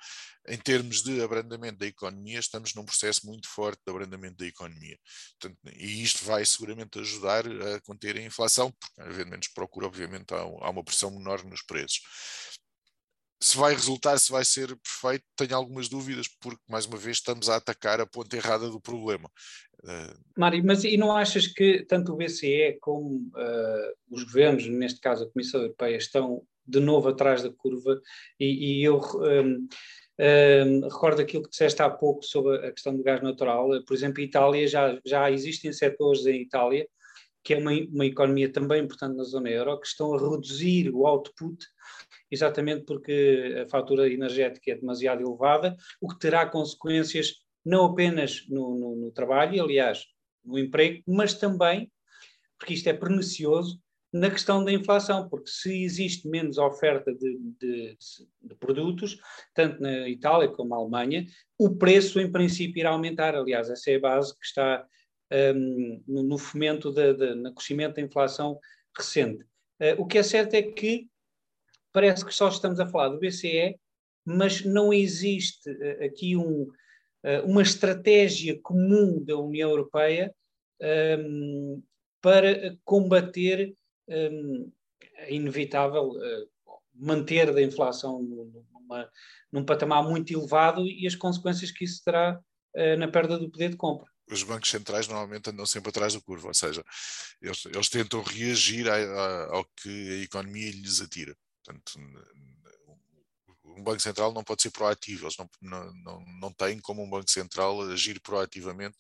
em 0.48 0.58
termos 0.58 1.02
de 1.02 1.22
abrandamento 1.22 1.78
da 1.78 1.86
economia, 1.86 2.40
estamos 2.40 2.74
num 2.74 2.86
processo 2.86 3.26
muito 3.26 3.48
forte 3.48 3.82
de 3.86 3.92
abrandamento 3.92 4.38
da 4.38 4.46
economia. 4.46 4.98
Portanto, 5.40 5.60
e 5.76 6.04
isto 6.04 6.26
vai 6.26 6.46
seguramente 6.46 7.00
ajudar 7.00 7.46
a 7.46 7.82
conter 7.82 8.18
a 8.18 8.22
inflação, 8.22 8.72
porque 8.72 9.02
havendo 9.02 9.32
menos 9.32 9.48
procura, 9.48 9.88
obviamente, 9.88 10.34
há, 10.34 10.40
há 10.40 10.70
uma 10.70 10.84
pressão 10.84 11.12
menor 11.12 11.44
nos 11.44 11.62
preços 11.62 12.02
se 13.42 13.58
vai 13.58 13.74
resultar, 13.74 14.18
se 14.20 14.32
vai 14.32 14.44
ser 14.44 14.76
perfeito, 14.78 15.26
tenho 15.36 15.56
algumas 15.56 15.88
dúvidas, 15.88 16.28
porque, 16.42 16.62
mais 16.68 16.86
uma 16.86 16.98
vez, 16.98 17.18
estamos 17.18 17.48
a 17.48 17.56
atacar 17.56 18.02
a 18.02 18.06
ponta 18.06 18.36
errada 18.36 18.70
do 18.70 18.82
problema. 18.82 19.32
Uh... 19.84 20.18
Mário, 20.38 20.64
mas 20.66 20.84
e 20.84 20.98
não 20.98 21.16
achas 21.16 21.48
que 21.48 21.86
tanto 21.86 22.14
o 22.14 22.16
BCE 22.16 22.78
como 22.82 23.30
uh, 23.36 23.94
os 24.10 24.24
governos, 24.24 24.68
neste 24.68 25.00
caso 25.00 25.24
a 25.24 25.32
Comissão 25.32 25.62
Europeia, 25.62 25.98
estão 25.98 26.44
de 26.66 26.80
novo 26.80 27.10
atrás 27.10 27.44
da 27.44 27.52
curva? 27.52 28.00
E, 28.40 28.80
e 28.80 28.84
eu 28.84 29.00
um, 29.00 29.68
um, 30.20 30.82
recordo 30.82 31.22
aquilo 31.22 31.44
que 31.44 31.50
disseste 31.50 31.82
há 31.82 31.90
pouco 31.90 32.24
sobre 32.24 32.58
a 32.68 32.72
questão 32.72 32.96
do 32.96 33.04
gás 33.04 33.22
natural. 33.22 33.70
Por 33.86 33.94
exemplo, 33.94 34.22
em 34.22 34.26
Itália, 34.26 34.68
já, 34.68 35.00
já 35.06 35.32
existem 35.32 35.74
setores 35.74 36.26
em 36.26 36.42
Itália, 36.42 36.88
que 37.44 37.54
é 37.54 37.58
uma, 37.58 37.72
uma 37.72 38.06
economia 38.06 38.52
também 38.52 38.84
importante 38.84 39.18
na 39.18 39.24
zona 39.24 39.50
euro, 39.50 39.80
que 39.80 39.88
estão 39.88 40.14
a 40.14 40.20
reduzir 40.20 40.90
o 40.94 41.08
output 41.08 41.66
exatamente 42.32 42.86
porque 42.86 43.64
a 43.66 43.68
fatura 43.70 44.08
energética 44.12 44.72
é 44.72 44.76
demasiado 44.76 45.22
elevada, 45.22 45.76
o 46.00 46.08
que 46.08 46.20
terá 46.20 46.46
consequências 46.46 47.34
não 47.70 47.86
apenas 47.86 48.46
no, 48.50 48.76
no, 48.76 48.96
no 48.96 49.12
trabalho, 49.12 49.64
aliás, 49.64 50.06
no 50.44 50.58
emprego, 50.58 51.04
mas 51.08 51.36
também, 51.36 51.92
porque 52.58 52.74
isto 52.74 52.88
é 52.88 52.94
pernicioso, 52.94 53.80
na 54.12 54.32
questão 54.32 54.66
da 54.66 54.72
inflação, 54.72 55.30
porque 55.30 55.52
se 55.52 55.84
existe 55.84 56.28
menos 56.28 56.58
oferta 56.58 57.14
de, 57.14 57.38
de, 57.60 57.98
de, 58.42 58.56
produtos, 58.56 59.20
tanto 59.54 59.80
na 59.80 60.10
Itália 60.10 60.50
como 60.50 60.72
na 60.72 60.78
Alemanha, 60.78 61.28
o 61.60 61.76
preço 61.76 62.20
em 62.20 62.32
princípio 62.32 62.80
irá 62.80 62.90
aumentar. 62.90 63.36
Aliás, 63.36 63.70
essa 63.70 63.92
é 63.92 63.98
a 63.98 64.00
base 64.00 64.34
que 64.34 64.46
está 64.48 64.84
um, 65.56 66.04
no, 66.08 66.40
fomento, 66.40 66.92
de, 66.92 67.14
de, 67.14 67.36
no 67.36 67.54
crescimento 67.54 67.98
da 67.98 68.02
inflação 68.02 68.60
recente. 68.98 69.44
Uh, 69.80 70.02
o 70.02 70.08
que 70.08 70.18
é 70.18 70.24
certo 70.24 70.56
é 70.56 70.64
que 70.64 71.08
parece 71.94 72.26
que 72.26 72.34
só 72.34 72.50
estamos 72.50 72.80
a 72.80 72.88
falar 72.88 73.10
do 73.10 73.20
BCE, 73.20 73.80
mas 74.26 74.66
não 74.66 74.92
existe 74.92 75.70
uh, 75.70 76.04
aqui 76.04 76.36
um, 76.36 76.68
uma 77.46 77.62
estratégia 77.62 78.60
comum 78.62 79.24
da 79.24 79.38
União 79.38 79.70
Europeia 79.70 80.34
um, 81.20 81.84
para 82.22 82.78
combater 82.86 83.76
um, 84.08 84.72
a 85.18 85.30
inevitável 85.30 86.12
uh, 86.12 86.50
manter 86.94 87.54
da 87.54 87.62
inflação 87.62 88.22
numa, 88.22 89.10
num 89.52 89.66
patamar 89.66 90.04
muito 90.04 90.34
elevado 90.34 90.86
e 90.86 91.06
as 91.06 91.16
consequências 91.16 91.72
que 91.72 91.84
isso 91.84 92.02
terá 92.04 92.40
na 92.98 93.08
perda 93.08 93.38
do 93.38 93.50
poder 93.50 93.70
de 93.70 93.76
compra 93.76 94.06
os 94.32 94.44
bancos 94.44 94.70
centrais 94.70 95.08
normalmente 95.08 95.50
andam 95.50 95.66
sempre 95.66 95.90
atrás 95.90 96.14
da 96.14 96.22
curva, 96.22 96.50
ou 96.50 96.54
seja, 96.54 96.84
eles, 97.42 97.66
eles 97.66 97.90
tentam 97.90 98.22
reagir 98.22 98.88
a, 98.88 98.96
a, 98.96 99.56
ao 99.56 99.66
que 99.76 99.90
a 99.90 100.24
economia 100.24 100.72
lhes 100.72 101.02
atira. 101.02 101.36
Portanto, 101.64 102.00
um 103.80 103.84
Banco 103.84 104.02
Central 104.02 104.34
não 104.34 104.44
pode 104.44 104.62
ser 104.62 104.72
proativo, 104.72 105.28
não, 105.38 105.50
não, 105.62 105.94
não, 106.04 106.26
não 106.42 106.54
têm 106.54 106.80
como 106.80 107.04
um 107.04 107.10
Banco 107.10 107.30
Central 107.32 107.82
agir 107.82 108.20
proativamente 108.22 108.98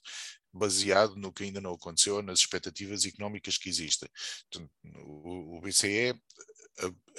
baseado 0.52 1.16
no 1.16 1.32
que 1.32 1.44
ainda 1.44 1.62
não 1.62 1.74
aconteceu, 1.74 2.22
nas 2.24 2.40
expectativas 2.40 3.06
económicas 3.06 3.58
que 3.58 3.70
existem. 3.70 4.10
O, 5.06 5.58
o 5.58 5.62
BCE 5.62 6.14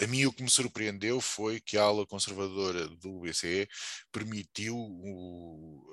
a, 0.03 0.07
mim 0.07 0.25
o 0.27 0.33
que 0.33 0.43
me 0.43 0.51
surpreendeu 0.51 1.21
foi 1.21 1.61
que 1.61 1.77
a 1.77 1.83
ala 1.83 2.07
conservadora 2.07 2.89
do 2.89 3.21
BCE 3.21 3.69
permitiu 4.11 4.77
o, 4.77 5.87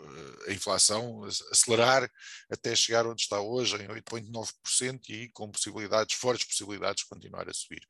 a 0.48 0.52
inflação 0.52 1.24
acelerar 1.52 2.10
até 2.50 2.76
chegar 2.76 3.06
onde 3.06 3.22
está 3.22 3.40
hoje, 3.42 3.76
em 3.76 3.88
8,9%, 3.88 5.10
e 5.10 5.30
com 5.30 5.52
possibilidades, 5.52 6.16
fortes 6.16 6.48
possibilidades 6.48 7.04
de 7.04 7.10
continuar 7.10 7.50
a 7.50 7.54
subir. 7.54 7.86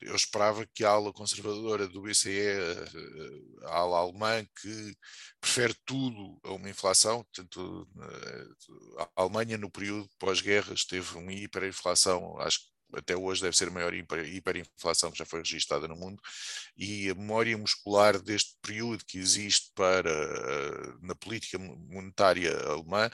Eu 0.00 0.16
esperava 0.16 0.66
que 0.74 0.84
a 0.84 0.90
ala 0.90 1.12
conservadora 1.12 1.86
do 1.86 2.02
BCE, 2.02 2.40
a 3.62 3.78
ala 3.78 3.98
alemã, 3.98 4.44
que 4.60 4.96
prefere 5.40 5.74
tudo 5.84 6.38
a 6.42 6.52
uma 6.52 6.68
inflação, 6.68 7.24
portanto, 7.24 7.88
a 8.98 9.22
Alemanha 9.22 9.56
no 9.56 9.70
período 9.70 10.08
pós-guerra 10.18 10.74
esteve 10.74 11.16
uma 11.16 11.32
hiperinflação, 11.32 12.38
acho 12.40 12.60
que 12.60 12.73
até 12.96 13.16
hoje 13.16 13.42
deve 13.42 13.56
ser 13.56 13.68
a 13.68 13.70
maior 13.70 13.92
hiperinflação 13.94 15.10
que 15.10 15.18
já 15.18 15.24
foi 15.24 15.40
registada 15.40 15.88
no 15.88 15.96
mundo, 15.96 16.20
e 16.76 17.10
a 17.10 17.14
memória 17.14 17.56
muscular 17.56 18.20
deste 18.20 18.56
período 18.62 19.04
que 19.04 19.18
existe 19.18 19.72
para 19.74 20.12
na 21.02 21.14
política 21.14 21.58
monetária 21.58 22.56
alemã 22.66 23.10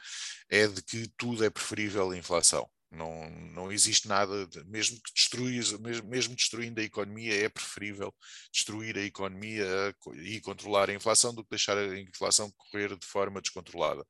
é 0.48 0.66
de 0.66 0.82
que 0.82 1.08
tudo 1.16 1.44
é 1.44 1.50
preferível 1.50 2.10
à 2.10 2.16
inflação. 2.16 2.68
Não, 2.90 3.30
não 3.30 3.70
existe 3.70 4.08
nada, 4.08 4.32
mesmo 4.66 5.00
que 5.00 5.12
destruís, 5.14 5.72
mesmo, 5.78 6.08
mesmo 6.08 6.34
destruindo 6.34 6.80
a 6.80 6.84
economia, 6.84 7.44
é 7.44 7.48
preferível 7.48 8.12
destruir 8.52 8.98
a 8.98 9.02
economia 9.02 9.94
e 10.16 10.40
controlar 10.40 10.90
a 10.90 10.94
inflação 10.94 11.32
do 11.32 11.44
que 11.44 11.50
deixar 11.50 11.78
a 11.78 12.00
inflação 12.00 12.50
correr 12.56 12.96
de 12.96 13.06
forma 13.06 13.40
descontrolada 13.40 14.04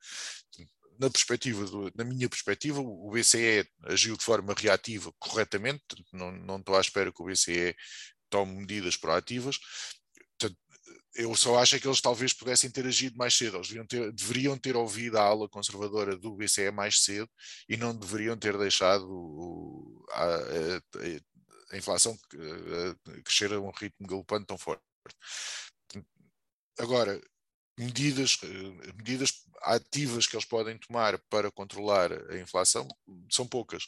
na 1.01 1.09
perspectiva, 1.09 1.65
do, 1.65 1.91
na 1.97 2.05
minha 2.05 2.29
perspectiva, 2.29 2.79
o 2.79 3.11
BCE 3.11 3.67
agiu 3.85 4.17
de 4.19 4.23
forma 4.23 4.55
reativa 4.57 5.11
corretamente, 5.19 5.83
não, 6.13 6.31
não 6.31 6.59
estou 6.59 6.77
à 6.77 6.81
espera 6.81 7.11
que 7.11 7.23
o 7.23 7.25
BCE 7.25 7.75
tome 8.29 8.53
medidas 8.53 8.99
proativas. 8.99 9.59
eu 11.15 11.35
só 11.35 11.59
acho 11.59 11.81
que 11.81 11.89
eles 11.89 12.03
talvez 12.03 12.35
pudessem 12.35 12.71
ter 12.71 12.87
agido 12.87 13.17
mais 13.17 13.35
cedo, 13.35 13.57
eles 13.57 13.69
deveriam 13.69 13.87
ter, 13.87 14.13
deveriam 14.13 14.59
ter 14.59 14.77
ouvido 14.77 15.17
a 15.17 15.23
ala 15.23 15.49
conservadora 15.49 16.17
do 16.17 16.37
BCE 16.37 16.71
mais 16.71 17.03
cedo 17.03 17.29
e 17.67 17.77
não 17.79 17.97
deveriam 17.97 18.37
ter 18.37 18.57
deixado 18.59 20.05
a, 20.13 20.25
a, 20.25 21.73
a, 21.73 21.79
inflação 21.79 22.17
crescer 23.25 23.55
a 23.55 23.61
um 23.61 23.71
ritmo 23.71 24.07
galopante 24.07 24.47
tão 24.47 24.59
forte. 24.59 24.83
Agora, 26.79 27.21
medidas, 27.81 28.39
eh, 28.43 28.93
medidas 28.97 29.45
ativas 29.63 30.27
que 30.27 30.37
eles 30.37 30.45
podem 30.45 30.77
tomar 30.79 31.19
para 31.31 31.51
controlar 31.51 32.13
a 32.31 32.39
inflação 32.39 32.87
são 33.31 33.47
poucas. 33.47 33.85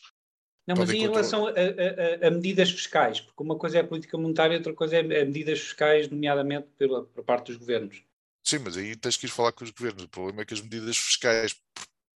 Não, 0.67 0.77
mas 0.77 0.91
em 0.91 1.01
relação 1.01 1.47
a, 1.47 1.51
a, 1.51 2.29
a, 2.29 2.31
medidas 2.31 2.71
fiscais, 2.71 3.21
porque 3.21 3.43
uma 3.43 3.59
coisa 3.59 3.79
é 3.79 3.81
a 3.81 3.87
política 3.87 4.17
monetária, 4.17 4.57
outra 4.57 4.73
coisa 4.73 4.97
é, 4.97 5.01
é 5.01 5.25
medidas 5.25 5.59
fiscais, 5.59 6.09
nomeadamente 6.09 6.69
pela, 6.79 7.05
por 7.05 7.25
parte 7.25 7.47
dos 7.47 7.57
governos. 7.57 8.03
Sim, 8.45 8.59
mas 8.59 8.77
aí 8.77 8.95
tens 8.95 9.17
que 9.17 9.27
ir 9.27 9.29
falar 9.29 9.53
com 9.53 9.65
os 9.65 9.71
governos. 9.71 10.05
O 10.05 10.09
problema 10.09 10.43
é 10.43 10.45
que 10.45 10.55
as 10.55 10.61
medidas 10.61 10.97
fiscais 10.97 11.57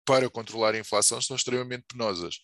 para 0.05 0.31
controlar 0.31 0.75
a 0.75 0.79
inflação 0.79 1.21
são 1.21 1.35
extremamente 1.35 1.85
penosas. 1.89 2.41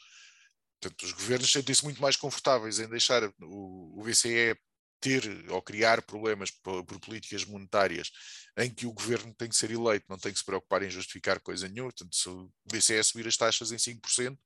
Portanto, 0.80 1.02
os 1.04 1.12
governos 1.12 1.52
sentem-se 1.52 1.84
muito 1.84 2.02
mais 2.02 2.16
confortáveis 2.16 2.80
em 2.80 2.88
deixar 2.88 3.22
o, 3.40 4.00
o 4.00 4.02
BCE 4.02 4.56
ter 5.02 5.50
ou 5.50 5.60
criar 5.60 6.00
problemas 6.02 6.50
por, 6.50 6.84
por, 6.84 7.00
políticas 7.00 7.44
monetárias 7.44 8.10
em 8.56 8.72
que 8.72 8.86
o 8.86 8.92
governo 8.92 9.34
tem 9.34 9.48
que 9.48 9.56
ser 9.56 9.70
eleito, 9.72 10.06
não 10.08 10.16
tem 10.16 10.32
que 10.32 10.38
se 10.38 10.44
preocupar 10.44 10.82
em 10.82 10.90
justificar 10.90 11.40
coisa 11.40 11.68
nenhuma. 11.68 11.90
Portanto, 11.90 12.14
se 12.14 12.28
o 12.28 12.50
BCE 12.72 13.02
subir 13.02 13.26
as 13.26 13.36
taxas 13.36 13.72
em 13.72 13.76
5%, 13.76 14.38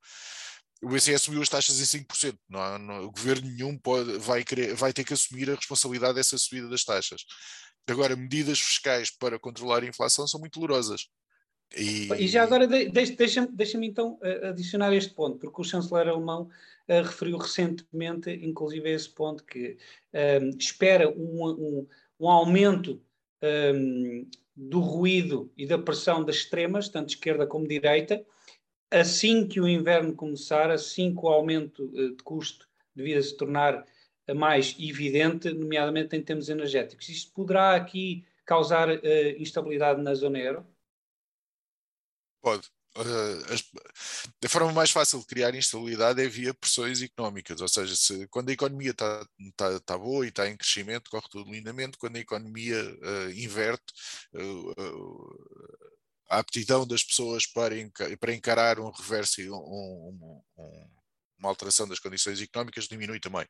o 0.83 0.89
BCE 0.89 1.19
subiu 1.19 1.43
as 1.43 1.49
taxas 1.49 1.79
em 1.79 2.05
5%. 2.05 2.39
Não, 2.49 2.61
há, 2.61 2.79
não 2.79 3.05
o 3.05 3.11
governo 3.11 3.49
nenhum 3.49 3.79
pode, 3.79 4.19
vai, 4.19 4.43
querer, 4.43 4.75
vai 4.75 4.93
ter 4.93 5.05
que 5.05 5.13
assumir 5.13 5.51
a 5.51 5.55
responsabilidade 5.55 6.15
dessa 6.15 6.39
subida 6.39 6.69
das 6.69 6.85
taxas. 6.85 7.25
Agora, 7.89 8.17
medidas 8.17 8.59
fiscais 8.59 9.11
para 9.11 9.39
controlar 9.39 9.83
a 9.83 9.87
inflação 9.87 10.27
são 10.27 10.41
muito 10.41 10.59
dolorosas. 10.59 11.07
E... 11.75 12.09
e 12.19 12.29
já 12.29 12.43
agora 12.43 12.67
deixa-me 12.67 13.49
deixa 13.49 13.85
então 13.85 14.19
adicionar 14.43 14.95
este 14.95 15.13
ponto, 15.13 15.39
porque 15.39 15.61
o 15.61 15.65
chanceler 15.65 16.09
alemão 16.09 16.43
uh, 16.89 17.03
referiu 17.03 17.37
recentemente, 17.37 18.31
inclusive 18.31 18.89
a 18.89 18.93
esse 18.93 19.11
ponto, 19.11 19.45
que 19.45 19.77
uh, 20.13 20.57
espera 20.59 21.09
um, 21.09 21.45
um, 21.45 21.89
um 22.21 22.29
aumento 22.29 23.03
um, 23.75 24.29
do 24.55 24.81
ruído 24.81 25.53
e 25.57 25.67
da 25.67 25.79
pressão 25.79 26.25
das 26.25 26.37
extremas, 26.37 26.89
tanto 26.89 27.11
esquerda 27.11 27.47
como 27.47 27.69
direita, 27.69 28.25
assim 28.91 29.47
que 29.47 29.61
o 29.61 29.69
inverno 29.69 30.15
começar, 30.15 30.71
assim 30.71 31.15
que 31.15 31.21
o 31.21 31.29
aumento 31.29 31.89
de 31.89 32.23
custo 32.23 32.67
de 32.95 33.03
vida 33.03 33.21
se 33.21 33.37
tornar 33.37 33.85
mais 34.35 34.75
evidente, 34.79 35.53
nomeadamente 35.53 36.17
em 36.17 36.23
termos 36.23 36.49
energéticos. 36.49 37.09
Isto 37.09 37.33
poderá 37.33 37.75
aqui 37.75 38.25
causar 38.47 38.89
instabilidade 39.39 40.01
na 40.01 40.15
zona 40.15 40.39
euro? 40.39 40.67
Pode. 42.47 42.69
Uh, 42.97 44.45
a 44.45 44.49
forma 44.49 44.73
mais 44.73 44.93
fácil 44.93 45.19
de 45.19 45.27
criar 45.27 45.53
instabilidade 45.53 46.23
é 46.23 46.29
via 46.29 46.55
pressões 46.55 47.03
económicas, 47.03 47.61
ou 47.61 47.67
seja, 47.67 47.97
se, 47.97 48.29
quando 48.29 48.51
a 48.51 48.53
economia 48.53 48.93
está 48.93 49.27
tá, 49.57 49.81
tá 49.81 49.99
boa 49.99 50.25
e 50.25 50.29
está 50.29 50.49
em 50.49 50.57
crescimento, 50.57 51.11
corre 51.11 51.27
tudo 51.29 51.51
lindamente, 51.51 51.99
quando 51.99 52.15
a 52.15 52.21
economia 52.21 52.81
uh, 52.81 53.31
inverte, 53.33 53.93
uh, 54.33 55.77
a 56.31 56.39
aptidão 56.39 56.87
das 56.87 57.03
pessoas 57.03 57.47
para, 57.47 57.75
para 58.21 58.33
encarar 58.33 58.79
um 58.79 58.91
reverso, 58.91 59.41
um, 59.43 59.57
um, 59.57 60.43
um, 60.57 60.89
uma 61.41 61.49
alteração 61.49 61.89
das 61.89 61.99
condições 61.99 62.41
económicas, 62.41 62.87
diminui 62.87 63.19
também. 63.19 63.47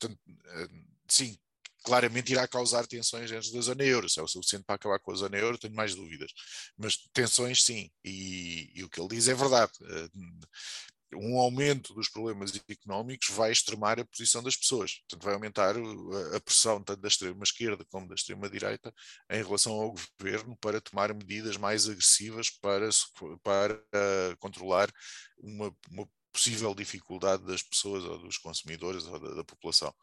Portanto, 0.00 0.20
eh, 0.46 0.68
sim, 1.08 1.38
claramente 1.82 2.32
irá 2.32 2.46
causar 2.46 2.86
tensões 2.86 3.30
dentro 3.30 3.52
da 3.52 3.60
zona 3.60 3.84
euro. 3.84 4.08
Se 4.08 4.20
é 4.20 4.22
o 4.22 4.28
suficiente 4.28 4.64
para 4.64 4.76
acabar 4.76 4.98
com 4.98 5.12
a 5.12 5.16
zona 5.16 5.36
euro, 5.36 5.58
tenho 5.58 5.74
mais 5.74 5.94
dúvidas. 5.94 6.32
Mas 6.76 6.96
tensões, 7.12 7.62
sim. 7.64 7.90
E, 8.04 8.70
e 8.74 8.84
o 8.84 8.88
que 8.88 9.00
ele 9.00 9.08
diz 9.08 9.28
é 9.28 9.34
verdade. 9.34 9.72
Eh, 9.82 10.08
um 11.14 11.38
aumento 11.38 11.94
dos 11.94 12.08
problemas 12.08 12.52
económicos 12.68 13.28
vai 13.30 13.52
extremar 13.52 14.00
a 14.00 14.04
posição 14.04 14.42
das 14.42 14.56
pessoas. 14.56 15.00
Portanto, 15.00 15.24
vai 15.24 15.34
aumentar 15.34 15.74
a 16.34 16.40
pressão 16.40 16.82
tanto 16.82 17.00
da 17.00 17.08
extrema-esquerda 17.08 17.84
como 17.90 18.08
da 18.08 18.14
extrema-direita 18.14 18.92
em 19.30 19.42
relação 19.42 19.72
ao 19.72 19.94
governo 20.18 20.56
para 20.56 20.80
tomar 20.80 21.12
medidas 21.14 21.56
mais 21.56 21.88
agressivas 21.88 22.50
para, 22.50 22.88
para 23.42 23.74
uh, 23.74 24.36
controlar 24.38 24.90
uma, 25.38 25.74
uma, 25.90 26.08
possível 26.32 26.74
dificuldade 26.74 27.44
das 27.44 27.62
pessoas 27.62 28.04
ou 28.04 28.18
dos 28.18 28.38
consumidores 28.38 29.04
ou 29.04 29.20
da, 29.20 29.34
da 29.34 29.44
população. 29.44 29.94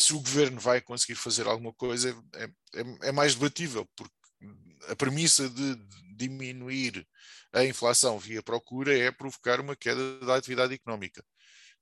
Se 0.00 0.12
o 0.14 0.20
governo 0.20 0.60
vai 0.60 0.80
conseguir 0.80 1.16
fazer 1.16 1.46
alguma 1.46 1.72
coisa 1.74 2.16
é, 2.34 2.44
é, 2.44 3.08
é 3.08 3.12
mais 3.12 3.34
debatível, 3.34 3.86
porque 3.96 4.14
a 4.88 4.96
premissa 4.96 5.48
de 5.48 5.76
diminuir 6.16 7.06
a 7.52 7.64
inflação 7.64 8.18
via 8.18 8.42
procura 8.42 8.96
é 8.96 9.10
provocar 9.10 9.60
uma 9.60 9.76
queda 9.76 10.20
da 10.20 10.36
atividade 10.36 10.74
económica. 10.74 11.24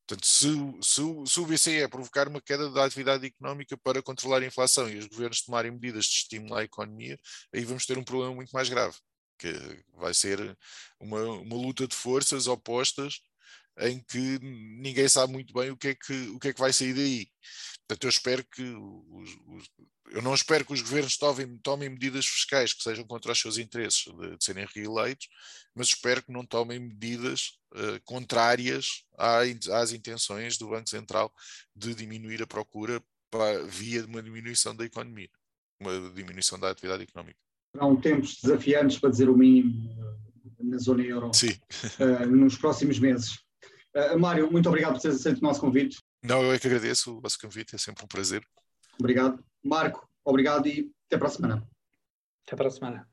Portanto, 0.07 0.25
se, 0.25 0.49
se, 0.83 1.03
se, 1.27 1.41
o 1.41 1.47
BCE 1.47 1.89
provocar 1.89 2.29
uma 2.29 2.41
queda 2.41 2.71
da 2.71 2.85
atividade 2.85 3.27
económica 3.27 3.77
para 3.77 4.01
controlar 4.01 4.41
a 4.41 4.47
inflação 4.47 4.89
e 4.89 4.99
os 4.99 5.07
governos 5.07 5.43
tomarem 5.43 5.73
medidas 5.73 6.05
de 6.05 6.13
estímulo 6.13 6.55
à 6.55 6.63
economia, 6.63 7.19
aí 7.53 7.65
vamos 7.65 7.87
ter 7.87 7.99
um 7.99 8.05
problema 8.05 8.33
muito 8.33 8.51
mais 8.51 8.69
grave, 8.69 8.97
que 9.37 9.53
vai 9.95 10.15
ser 10.15 10.57
uma, 11.01 11.23
uma 11.25 11.57
luta 11.57 11.89
de 11.89 11.97
forças 11.97 12.47
opostas 12.47 13.21
em 13.81 14.01
que 14.01 14.39
ninguém 14.41 15.09
sabe 15.09 15.33
muito 15.33 15.53
bem 15.53 15.71
o 15.71 15.77
que 15.77 15.89
é 15.89 15.95
que, 15.95 16.29
o 16.31 16.39
que, 16.39 16.49
é 16.49 16.53
que 16.53 16.61
vai 16.61 16.73
sair 16.73 16.95
daí. 16.95 17.29
Portanto, 17.87 18.05
eu 18.05 18.11
espero 18.11 18.45
que 18.45 18.63
os, 18.63 19.31
os, 19.47 19.71
eu 20.11 20.23
não 20.23 20.35
espero 20.35 20.65
que 20.65 20.73
os 20.73 20.81
governos 20.81 21.17
tomem, 21.17 21.59
tomem, 21.59 21.89
medidas 21.89 22.27
fiscais 22.27 22.73
que 22.73 22.83
sejam 22.83 23.05
contra 23.05 23.33
os 23.33 23.41
seus 23.41 23.59
interesses 23.59 24.05
de, 24.05 24.37
de 24.37 24.45
serem 24.45 24.67
reeleitos, 24.75 25.29
mas 25.75 25.89
espero 25.89 26.23
que 26.23 26.33
não 26.33 26.45
tomem 26.45 26.79
medidas 26.79 27.59
uh, 27.75 28.01
contrárias 28.05 29.05
à, 29.19 29.41
às 29.73 29.93
intenções 29.93 30.57
do 30.57 30.69
Banco 30.69 30.89
Central 30.89 31.33
de 31.75 31.95
diminuir 31.95 32.43
a 32.43 32.47
procura 32.47 33.03
para, 33.31 33.63
via 33.65 34.05
uma 34.05 34.23
diminuição 34.23 34.75
da 34.75 34.85
economia, 34.85 35.31
uma 35.81 36.11
diminuição 36.11 36.59
da 36.59 36.71
atividade 36.71 37.03
económica. 37.03 37.39
Serão 37.75 37.97
tempos 37.97 38.39
desafiantes, 38.43 38.99
para 38.99 39.11
dizer 39.11 39.29
o 39.29 39.37
mínimo, 39.37 39.95
na 40.59 40.79
zona 40.79 41.03
euro 41.03 41.31
uh, 41.31 42.27
nos 42.27 42.57
próximos 42.57 42.99
meses. 42.99 43.46
Uh, 43.97 44.19
Mário, 44.19 44.53
muito 44.53 44.69
obrigado 44.69 44.93
por 44.93 45.01
teres 45.01 45.17
aceito 45.17 45.39
o 45.39 45.43
nosso 45.43 45.61
convite. 45.61 45.99
Não, 46.23 46.43
eu 46.43 46.53
é 46.53 46.59
que 46.59 46.67
agradeço 46.67 47.17
o 47.17 47.21
vosso 47.21 47.39
convite, 47.41 47.75
é 47.75 47.79
sempre 47.79 48.05
um 48.05 48.09
prazer. 48.09 48.47
Obrigado. 49.01 49.43
Marco, 49.65 50.07
obrigado 50.23 50.67
e 50.67 50.93
até 51.07 51.17
para 51.17 51.29
a 51.29 51.31
semana. 51.31 51.69
Até 52.47 52.57
para 52.57 52.69
a 52.69 52.71
semana. 52.71 53.09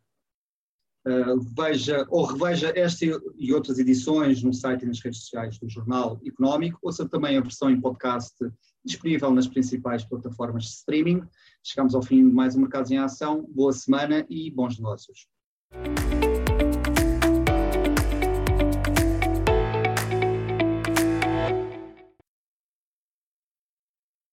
Uh, 1.07 1.39
veja 1.55 2.05
ou 2.09 2.25
reveja 2.25 2.71
esta 2.75 3.05
e 3.37 3.53
outras 3.53 3.77
edições 3.77 4.41
no 4.41 4.53
site 4.53 4.83
e 4.83 4.85
nas 4.85 5.01
redes 5.01 5.19
sociais 5.21 5.57
do 5.57 5.69
Jornal 5.69 6.19
Económico, 6.25 6.79
ouça 6.81 7.07
também 7.07 7.37
a 7.37 7.41
versão 7.41 7.69
em 7.69 7.79
podcast 7.79 8.35
disponível 8.83 9.31
nas 9.31 9.47
principais 9.47 10.03
plataformas 10.03 10.63
de 10.63 10.69
streaming. 10.71 11.23
Chegamos 11.63 11.95
ao 11.95 12.01
fim 12.01 12.27
de 12.27 12.33
mais 12.33 12.55
um 12.55 12.61
Mercados 12.61 12.91
em 12.91 12.97
Ação. 12.97 13.45
Boa 13.49 13.71
semana 13.71 14.25
e 14.29 14.51
bons 14.51 14.77
negócios. 14.77 15.27